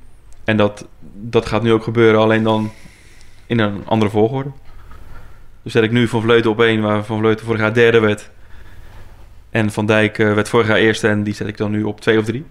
[0.43, 2.71] En dat, dat gaat nu ook gebeuren, alleen dan
[3.45, 4.49] in een andere volgorde.
[5.63, 8.29] Dus zet ik nu Van Vleuten op 1, waar Van Vleuten vorig jaar derde werd.
[9.49, 12.01] En Van Dijk eh, werd vorig jaar eerste en die zet ik dan nu op
[12.01, 12.45] 2 of 3.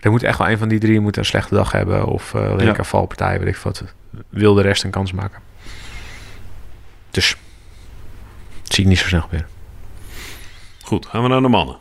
[0.00, 2.04] Er moet echt wel een van die drie moet een slechte dag hebben.
[2.06, 2.78] Of uh, alleen Ja.
[2.78, 3.84] een valpartij, weet ik wat.
[4.28, 5.40] Wil de rest een kans maken.
[7.10, 7.36] Dus.
[8.62, 9.48] Dat zie ik niet zo snel gebeuren.
[10.82, 11.76] Goed, gaan we naar de mannen.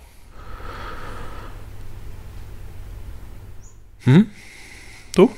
[4.07, 4.23] Hm?
[5.09, 5.31] Toch?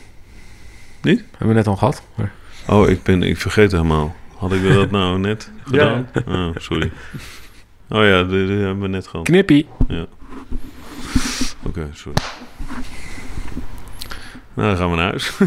[1.02, 1.24] Niet?
[1.30, 2.04] Hebben we net al gehad.
[2.16, 2.32] Maar...
[2.68, 4.16] Oh, ik, ben, ik vergeet helemaal.
[4.36, 6.10] Had ik dat nou net gedaan?
[6.28, 6.92] Oh, sorry.
[7.90, 9.26] Oh ja, dit, dit hebben we net gehad.
[9.26, 9.68] Knippie.
[11.64, 12.18] Oké, sorry.
[14.54, 15.32] Nou, dan gaan we naar huis.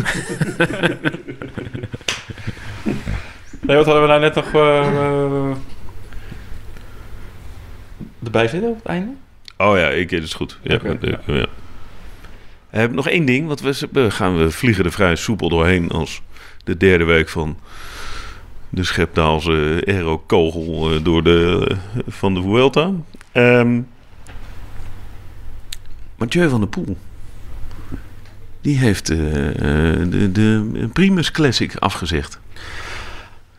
[3.60, 5.56] Nee, wat hadden we nou net nog eh, eh,
[8.24, 9.12] erbij zitten op het einde?
[9.56, 10.58] Oh ja, ik, dat is goed.
[10.62, 11.20] Ja, ja.
[11.26, 11.46] ja.
[12.72, 13.60] Hebben nog één ding, want
[13.92, 16.22] we, gaan we vliegen er vrij soepel doorheen als
[16.64, 17.56] de derde week van
[18.68, 21.70] de Schepdaalse aero-kogel eh, door de,
[22.08, 22.92] van de Vuelta.
[23.32, 23.80] Ehm
[26.16, 26.96] Mathieu van der Poel,
[28.60, 32.40] die heeft eh, eh, de, de Primus Classic afgezegd.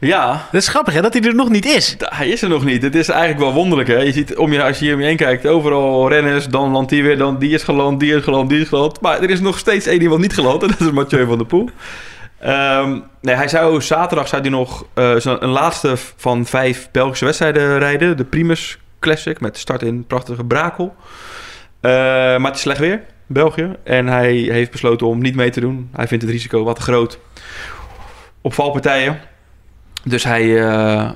[0.06, 1.96] Ja, Dat is grappig hè, dat hij er nog niet is.
[2.00, 2.82] hij is er nog niet.
[2.82, 3.90] Het is eigenlijk wel wonderlijk.
[3.90, 3.98] Hè?
[3.98, 6.48] Je ziet om je, als je hier om je heen kijkt, overal renners.
[6.48, 9.02] Dan landt die weer, dan die is geland, die is geland, die is geland.
[9.02, 10.62] Maar er is nog steeds één iemand niet geland.
[10.64, 11.70] En dat is Mathieu van der Poel.
[12.40, 17.80] Ehm, nee, hij zou zaterdag zou hij nog eh, een laatste van vijf Belgische wedstrijden
[17.80, 18.18] rijden.
[18.18, 20.96] De Primus Classic met start in prachtige Brakel.
[21.80, 23.76] Eh, maar het is slecht weer, België.
[23.84, 25.90] En hij heeft besloten om niet mee te doen.
[25.94, 27.20] Hij vindt het risico wat te groot
[28.42, 29.20] op valpartijen.
[30.04, 31.14] Dus hij, eh, eh,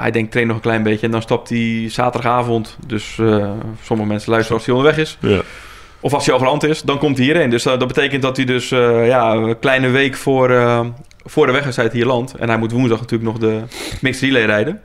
[0.00, 1.06] hij denkt train nog een klein beetje.
[1.06, 2.76] En dan stapt hij zaterdagavond.
[2.86, 3.50] Dus eh,
[3.82, 5.18] sommige mensen luisteren als hij onderweg is.
[5.20, 5.40] Ja.
[6.00, 7.50] Of als hij al geland is, dan komt hij hierheen.
[7.50, 10.48] Dus dat betekent dat hij dus ja, een kleine week voor,
[11.24, 12.34] voor de wegwedstrijd hier landt.
[12.34, 13.62] En hij moet woensdag natuurlijk nog de
[14.00, 14.82] mixed relay rijden.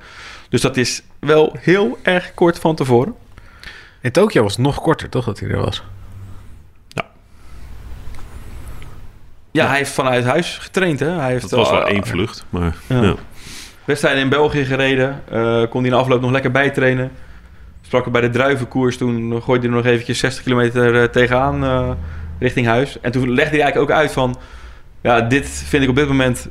[0.50, 3.16] Dus dat is wel heel erg kort van tevoren.
[4.02, 5.84] In Tokio was het nog korter, toch, dat hij er was?
[9.52, 11.00] Ja, hij heeft vanuit huis getraind.
[11.00, 11.10] Hè?
[11.10, 13.02] Hij heeft Dat was wel één vlucht, maar Ja.
[13.02, 13.16] ja.
[13.86, 15.24] Wedstrijden in België gereden.
[15.30, 17.12] Eh, kon hij in afloop nog lekker bijtrainen.
[17.82, 18.98] Sprak er bij de druivenkoers.
[18.98, 21.92] Toen gooide hij nog eventjes 60 kilometer eh, tegenaan eh,
[22.40, 23.00] richting huis.
[23.02, 24.38] En toen legde hij eigenlijk ook uit van...
[25.02, 26.48] Ja, dit vind ik op dit moment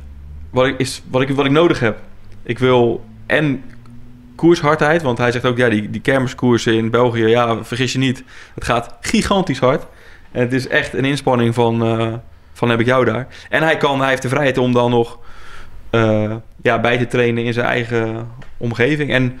[0.49, 1.97] wat ik, is wat ik, wat ik nodig heb.
[2.43, 3.63] Ik wil en
[4.35, 5.01] koershardheid.
[5.01, 7.25] Want hij zegt ook, ja, die, die kermiskoersen in België...
[7.25, 8.23] Ja, vergis je niet.
[8.53, 9.85] Het gaat gigantisch hard.
[10.31, 11.79] En het is echt een inspanning van...
[12.53, 13.27] van heb ik jou daar.
[13.49, 15.19] En hij, kan, hij heeft de vrijheid om dan nog
[15.91, 18.27] eh, ja, bij te trainen in zijn eigen
[18.57, 19.11] omgeving.
[19.11, 19.39] En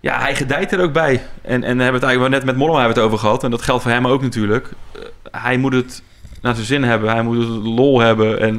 [0.00, 1.22] ja, hij gedijt er ook bij.
[1.42, 3.44] En, en we hebben het eigenlijk net met Mollema hebben we het over gehad.
[3.44, 4.70] En dat geldt voor hem ook natuurlijk.
[4.92, 5.00] Eh,
[5.42, 6.02] hij moet het
[6.42, 7.10] naar zijn zin hebben.
[7.10, 8.40] Hij moet het lol hebben.
[8.40, 8.54] En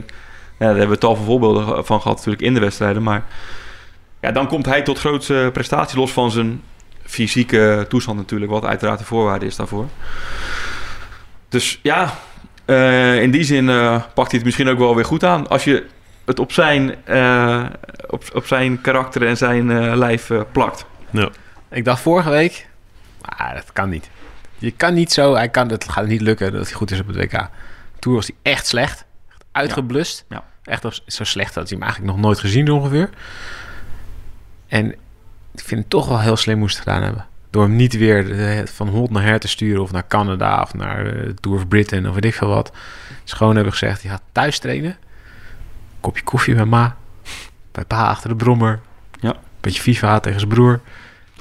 [0.60, 3.04] ja, daar hebben we tal van voorbeelden van gehad natuurlijk in de wedstrijden.
[3.04, 3.24] Maar
[4.22, 6.62] ja, dan komt hij tot grootste prestatie los van zijn
[7.04, 8.52] fysieke toestand natuurlijk.
[8.52, 9.86] Wat uiteraard de voorwaarde is daarvoor.
[11.50, 12.14] Dus ja,
[12.66, 13.66] eh, in die zin
[14.14, 15.48] pakt hij het misschien ook wel weer goed aan.
[15.48, 15.86] Als je
[16.28, 17.66] het op zijn, eh,
[18.08, 20.86] op, op zijn karakter en zijn eh, lijf eh, plakt.
[21.70, 22.68] Ik dacht vorige week,
[23.22, 24.10] ah, dat kan niet.
[24.58, 27.08] Je kan niet zo, hij kan, het gaat niet lukken dat hij goed is op
[27.08, 27.50] het WK.
[28.00, 29.06] Toen was hij echt slecht.
[29.30, 30.26] Echt uitgeblust.
[30.30, 30.44] Ja.
[30.64, 33.10] Echt zo slecht dat hij hem eigenlijk nog nooit gezien ongeveer.
[34.68, 34.92] En
[35.54, 37.26] ik vind het toch wel heel slim moest gedaan hebben.
[37.50, 41.14] Door hem niet weer van hot naar her te sturen of naar Canada of naar
[41.40, 42.72] Tour of Britain of weet ik veel wat.
[43.24, 44.98] Dus gewoon hebben gezegd, je gaat thuis trainen.
[46.08, 46.96] Kopje koffie bij ma.
[47.72, 48.80] Bij pa achter de brommer.
[49.20, 49.36] Ja.
[49.62, 50.80] Beetje FIFA tegen zijn broer.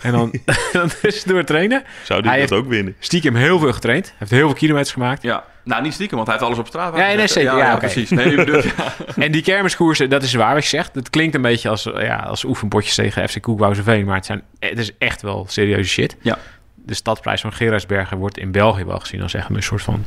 [0.00, 0.32] En dan,
[0.72, 1.84] dan tussendoor trainen.
[2.02, 2.96] Zou die Hij dat ook winnen?
[2.98, 4.14] Stiekem heel veel getraind.
[4.18, 5.22] Heeft heel veel kilometers gemaakt.
[5.22, 6.96] Ja, nou niet stiekem, want hij heeft alles op straat.
[6.96, 7.56] Ja, nee, zeker.
[7.56, 8.10] Ja, precies.
[8.10, 8.92] Nee, je bedoelt, ja.
[9.16, 10.94] En die kermiskoersen, dat is waar wat je zegt.
[10.94, 14.04] Het klinkt een beetje als, ja, als oefenpotjes tegen FC Koekwouwseveen.
[14.04, 16.16] Maar het, zijn, het is echt wel serieuze shit.
[16.20, 16.38] Ja.
[16.74, 20.04] De stadprijs van Gerardsbergen wordt in België wel gezien als echt een soort van...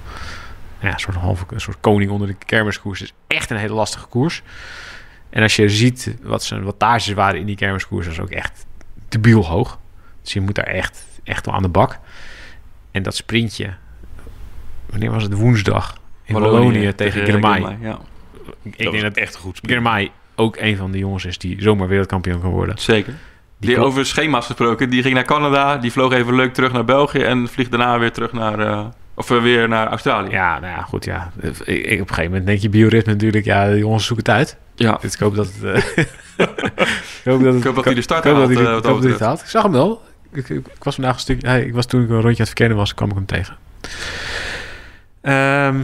[0.81, 2.99] Ja, een soort, halve, een soort koning onder de kermiskoers.
[2.99, 4.41] Het is echt een hele lastige koers.
[5.29, 8.05] En als je ziet wat zijn wattages waren in die kermiskoers...
[8.05, 8.65] dat is ook echt
[9.09, 9.79] debiel hoog.
[10.21, 11.99] Dus je moet daar echt, echt wel aan de bak.
[12.91, 13.73] En dat sprintje...
[14.85, 15.33] Wanneer was het?
[15.33, 15.97] Woensdag.
[16.23, 17.77] In Wallonië, tegen Girmay.
[17.81, 17.99] Ja,
[18.63, 19.69] Ik dat denk dat echt goed spel.
[19.69, 22.77] Girmay ook een van de jongens is die zomaar wereldkampioen kan worden.
[22.77, 23.13] zeker.
[23.57, 27.19] Die, over schema's gesproken, die ging naar Canada, die vloog even leuk terug naar België
[27.19, 28.85] en vliegt daarna weer terug naar, eh,
[29.19, 30.29] of weer naar Australië.
[30.29, 31.31] Ja, nou ja, goed, ja.
[31.41, 34.35] Ik, ik- op een gegeven moment denk je bioritme natuurlijk, ja, de jongens zoeken het
[34.35, 34.57] uit.
[34.75, 34.97] Ja.
[35.01, 35.63] Dus ik hoop dat het...
[35.63, 36.03] eh,
[37.23, 39.03] ik hoop dat, het, Ik hoop dat hij de start haalt, eh, ik hoop dat
[39.17, 39.39] hij haalt.
[39.41, 40.01] Ik zag hem wel.
[40.33, 41.41] Ik, ik, was vandaag een stuk...
[41.45, 43.57] Hij, ik was toen ik een rondje aan het verkennen was, kwam ik hem tegen.
[45.21, 45.83] Ehm,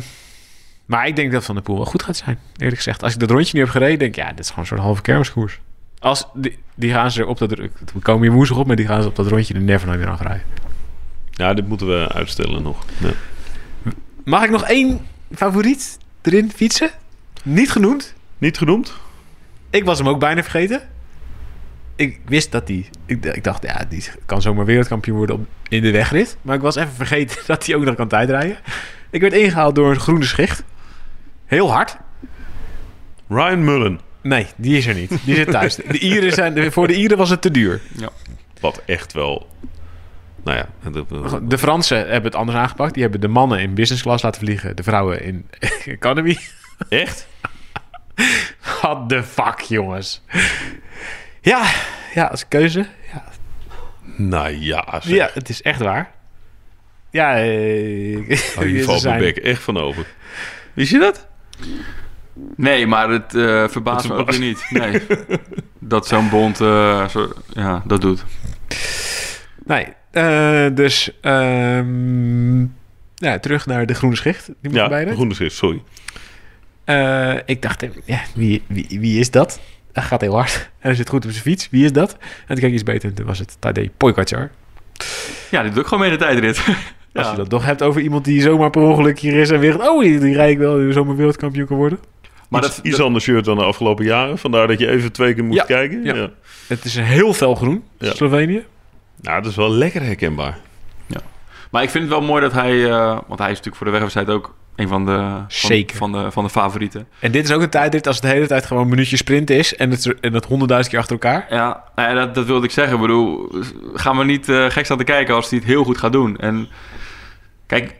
[0.86, 3.04] maar ik denk dat Van der Poel wel goed gaat zijn, eerlijk gezegd.
[3.04, 4.82] Als ik dat rondje nu heb gereden, denk ik, ja, dit is gewoon een soort
[4.82, 5.60] halve kermiskoers.
[6.00, 7.50] Als, die, die gaan ze op dat...
[7.50, 7.70] We
[8.02, 10.10] komen hier woensdag op, maar die gaan ze op dat rondje er never nooit meer
[10.10, 10.44] afrijden.
[11.36, 12.86] Ja, dit moeten we uitstellen nog.
[12.98, 13.12] Ja.
[14.24, 16.90] Mag ik nog één favoriet erin fietsen?
[17.44, 18.14] Niet genoemd.
[18.38, 18.94] Niet genoemd?
[19.70, 20.82] Ik was hem ook bijna vergeten.
[21.96, 22.90] Ik wist dat die...
[23.06, 26.38] Ik, ik dacht, ja, die kan zomaar wereldkampioen worden op, in de wegrit.
[26.42, 28.58] Maar ik was even vergeten dat hij ook nog kan tijdrijden.
[29.10, 30.64] Ik werd ingehaald door een groene schicht.
[31.46, 31.98] Heel hard.
[33.28, 34.00] Ryan Mullen.
[34.22, 35.12] Nee, die is er niet.
[35.26, 35.76] Die zit thuis.
[35.76, 37.82] De Ieren zijn, voor de Ieren was het te duur.
[38.60, 39.48] Wat echt wel...
[40.46, 42.94] Nou ja, de- De Fransen hebben het anders aangepakt.
[42.94, 44.76] Die hebben de mannen in business class laten vliegen.
[44.76, 45.50] De vrouwen in
[45.86, 46.38] economy.
[46.90, 47.28] echt?
[48.82, 50.22] What the fuck, jongens.
[51.42, 51.64] Ja,
[52.14, 52.86] ja, als keuze.
[53.14, 53.24] Ja,
[54.18, 55.16] Nou ja, zeg.
[55.16, 56.12] ja het is echt waar.
[57.12, 58.18] Ja, eh,
[58.58, 60.06] Oh, hier valt mijn bek echt van over.
[60.74, 61.28] Wist je dat?
[62.56, 64.66] Nee, maar het eh, verbaast me ook weer niet.
[64.70, 65.02] Nee.
[65.80, 68.24] dat zo'n bond eh, zo, ja, dat doet.
[69.66, 72.60] Nee, eh, dus ehm,
[73.16, 74.46] ja, terug naar de groene schicht.
[74.46, 75.82] Die moet Ja, erbij de groene schrift, sorry.
[76.84, 79.60] Eh, ik dacht, eh, ja, wie, wie, wie is dat?
[79.94, 80.54] Hij gaat heel hard.
[80.56, 81.68] En hij zit goed op zijn fiets.
[81.72, 82.12] Wie is dat?
[82.22, 83.10] En toen keek ik iets beter.
[83.10, 84.52] En toen was het Tadej Pogacar.
[85.52, 86.66] Ja, die doet ook gewoon mee de tijdrit.
[87.14, 89.90] Als je dat toch hebt over iemand die zomaar per ongeluk hier is en weer...
[89.90, 92.00] Oh, die, die rijd ik wel, die zomaar wereldkampioen kan worden.
[92.50, 94.38] Maar iets, dat, iets dat- ander shirt dan de afgelopen jaren.
[94.38, 96.04] Vandaar dat je even twee keer moest Ja, kijken.
[96.04, 96.16] ja.
[96.16, 96.30] Ja.
[96.68, 97.84] Het is een heel fel groen.
[98.00, 98.64] Slovenië.
[99.22, 100.58] Nou, dat is wel lekker herkenbaar.
[101.72, 102.90] maar ik vind het wel mooi dat hij...
[102.92, 105.98] eh, want hij is natuurlijk voor de wegwedstrijd ook een van de, van, Zeker.
[105.98, 107.08] van, de, van de favorieten.
[107.20, 109.50] En dit is ook een tijdrit als het de hele tijd gewoon een minuutje sprint
[109.50, 109.76] is...
[109.76, 111.46] en het, en dat honderdduizend keer achter elkaar.
[111.50, 112.96] Ja, nou ja, dat, dat wilde ik zeggen.
[112.96, 113.52] Ik bedoel,
[113.94, 116.38] gaan we niet eh, gek staan te kijken als hij het heel goed gaat doen.
[116.38, 116.68] En
[117.66, 117.96] kijk,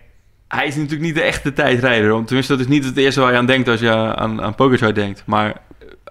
[0.48, 2.12] hij is natuurlijk niet de echte tijdrijder.
[2.12, 4.56] Want tenminste, dat is niet het eerste waar je aan denkt als je aan, aan
[4.56, 5.24] Pogacar denkt.
[5.26, 5.56] Maar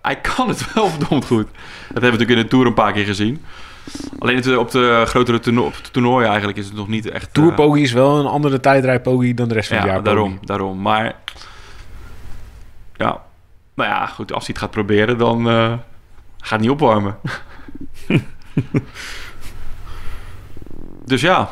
[0.03, 1.47] hij kan het wel verdomd goed.
[1.47, 3.43] Dat hebben we natuurlijk in de Tour een paar keer gezien.
[4.19, 7.27] Alleen het, op de grotere toerno op de toernooien eigenlijk is het nog niet echt...
[7.27, 9.93] eh, Tour Poggi is wel een andere tijdrijd Poggi dan de rest van het ja,
[9.93, 10.47] jaar daarom, Poggi.
[10.47, 10.81] daarom.
[10.81, 11.17] Maar
[12.97, 13.23] ja,
[13.75, 14.33] nou ja, goed.
[14.33, 15.73] Als hij het gaat proberen, dan eh,
[16.39, 17.17] gaat hij niet opwarmen.
[21.05, 21.51] dus ja,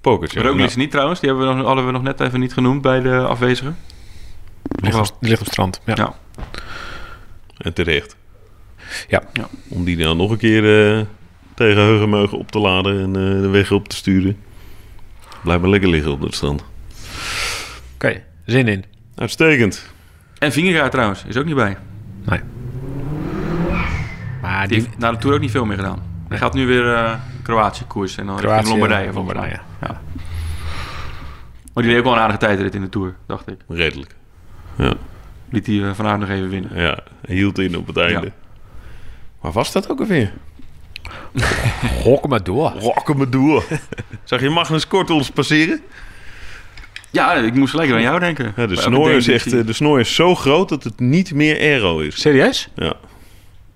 [0.00, 0.40] Pokertje.
[0.40, 1.20] Roglic Nou, niet trouwens.
[1.20, 3.78] Die hebben we nog, hadden we nog net even niet genoemd bij de afwezigen.
[4.62, 5.80] Ligt op, die ligt op het strand.
[5.84, 5.94] Ja.
[5.96, 6.14] Ja.
[7.56, 8.16] en terecht.
[9.08, 9.22] Ja.
[9.32, 9.48] Ja.
[9.68, 11.04] Om die dan nog een keer eh,
[11.54, 14.36] tegen Heugenmeugen op te laden en eh, de weg op te sturen.
[15.42, 16.64] Blijf maar lekker liggen op het strand.
[17.94, 18.84] Oké, zin in.
[19.14, 19.92] Uitstekend.
[20.38, 21.76] En Vingegaard trouwens, is ook niet bij.
[22.24, 22.40] Nee.
[24.42, 26.02] Maar Die die, heeft na de Tour ook niet veel meer gedaan.
[26.28, 29.12] Hij gaat nu weer eh, Kroatië koers en dan Kroatië, richting Lombardije.
[29.12, 29.58] Lombardije.
[29.80, 30.00] Ja.
[31.74, 33.60] Maar die deed ook wel een aardige tijdrit in de Tour, dacht ik.
[33.68, 34.14] Redelijk.
[34.76, 34.94] Ja,
[35.50, 36.70] Liet hij uh, Van Aert nog even winnen.
[36.74, 36.98] ja.
[37.26, 38.26] hij hield in op het einde.
[38.26, 38.32] Ja.
[39.40, 40.32] Waar was dat ook alweer?
[42.04, 42.70] Hok maar door.
[42.70, 43.64] Rokken me door.
[44.24, 45.80] Zag je Magnus Kortels passeren?
[47.10, 48.52] Ja, ik moest gelijk aan jou denken.
[48.56, 51.34] Ja, de, snor is die echt, eh, de snor is zo groot dat het niet
[51.34, 52.20] meer aero is.
[52.20, 52.68] Serieus?
[52.74, 52.94] Ja.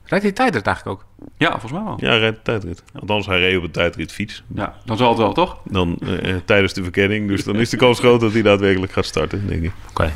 [0.05, 1.29] Rijdt die tijdrit eigenlijk ook?
[1.39, 1.97] Ja, volgens mij wel.
[2.01, 2.83] Ja, hij rijdt de tijdrit.
[2.95, 4.43] Althans, hij reed op een tijdritfiets.
[4.55, 5.59] Ja, dan zal het wel, toch?
[5.65, 7.29] Dan eh, tijdens de verkenning.
[7.29, 9.73] Dus dan is de kans groot dat hij daadwerkelijk gaat starten, denk ik.
[9.89, 10.13] Oké.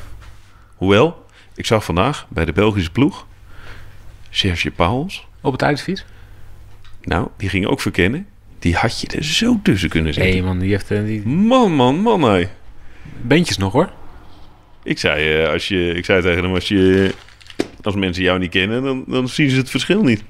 [0.76, 1.24] Hoewel,
[1.55, 3.26] ik zag vandaag bij de Belgische ploeg...
[4.30, 5.26] Serge Pauwels.
[5.47, 6.05] Op het tijdritfiets?
[7.03, 8.26] Nou, die ging ook verkennen.
[8.59, 10.44] Die had je er zo tussen kunnen Nee zetten.
[10.44, 12.49] man, die heeft eh, die Man, man, man, hé.
[13.22, 13.90] beentjes nog hoor.
[14.82, 17.14] Ik zei, eh, als je, ik zei tegen hem, als, je,
[17.82, 20.22] als mensen jou niet kennen, dan, dan zien ze het verschil niet.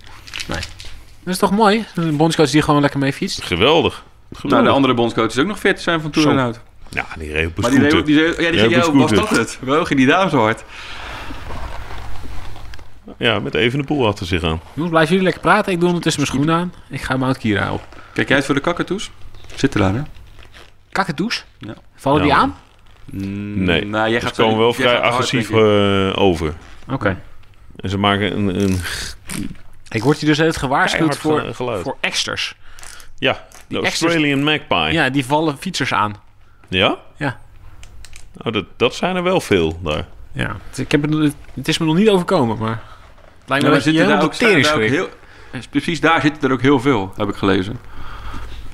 [0.47, 1.85] Dat is toch mooi?
[1.95, 3.43] Een bondscoach die gewoon lekker mee fietst.
[3.43, 4.05] Geweldig.
[4.29, 4.67] Nou, Geweldig.
[4.69, 6.31] de andere bondscoach is ook nog fit zijn van Zo.
[6.31, 6.61] en Out.
[6.89, 9.31] Ja, die reed op een Maar die, deed- die, ja, die een ja, was dat
[9.31, 9.59] het?
[9.61, 10.65] Wel ging die daar zo hard.
[13.19, 14.61] Ja, met even de poel achter zich aan.
[14.73, 15.73] Jongens, blijven jullie lekker praten.
[15.73, 16.73] Ik doe ondertussen mijn schoenen aan.
[16.89, 17.83] Ik ga Mount Kira op.
[18.13, 19.11] Kijk jij uit voor de kakatoes?
[19.55, 20.03] Zitten daar, hè?
[20.91, 21.45] Kakatoes?
[21.59, 21.75] Ja.
[21.95, 22.57] Vallen die aan?
[23.11, 26.55] Nee, nou, jij Ze gaat komen wel vrij agressief eh, over.
[26.91, 27.21] Oké.
[27.77, 28.81] En ze maken een, een
[29.89, 31.83] Ik word hier dus net gewaarschuwd voor, geluid.
[31.83, 32.55] voor exters.
[33.19, 34.93] Ja, de Australian Magpie.
[34.93, 35.11] Ja?
[35.11, 36.15] Die vallen fietsers aan.
[36.69, 36.99] Ja?
[37.17, 37.39] Ja.
[38.45, 40.07] Oh, dat, dat zijn er wel veel daar.
[40.33, 40.57] Ja.
[40.75, 42.83] Ik heb het, het is me nog niet overkomen, maar...
[43.47, 44.69] Lijkt Ja, me maar dat je ook, daar ook schrikt.
[44.91, 45.09] heel,
[45.71, 47.79] Precies daar zitten er ook heel veel, heb ik gelezen.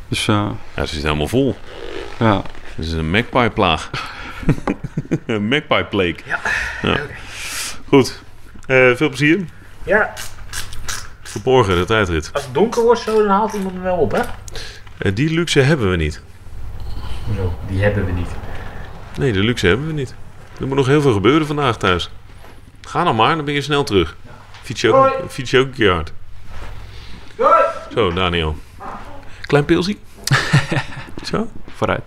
[0.09, 0.35] Dus eh,
[0.75, 1.57] Ja, ze zitten helemaal vol.
[2.19, 2.43] ja.
[2.75, 3.91] Het is een magpie-plaag.
[5.27, 6.17] een magpie-plague.
[6.83, 6.97] Ja.
[7.89, 8.23] Goed.
[8.67, 9.45] Eh, veel plezier.
[9.85, 10.13] Ja,
[11.23, 12.31] Verborgen, de tijdrit.
[12.33, 14.21] als het donker wordt zo, dan haalt iemand hem wel op, hè?
[14.99, 16.23] Eh, die luxe hebben we niet.
[17.37, 18.29] Zo, die hebben we niet.
[19.19, 20.15] Nee, de luxe hebben we niet.
[20.61, 22.11] Er moet nog heel veel gebeuren vandaag thuis.
[22.81, 24.17] Ga nou maar, dan ben je snel terug.
[24.63, 26.13] Fiets je ook, fiets je ook een keer hard.
[27.95, 28.57] Zo, Daniel.
[29.47, 29.99] Klein pilsie.
[31.31, 31.51] Zo.
[31.77, 32.03] Vooruit.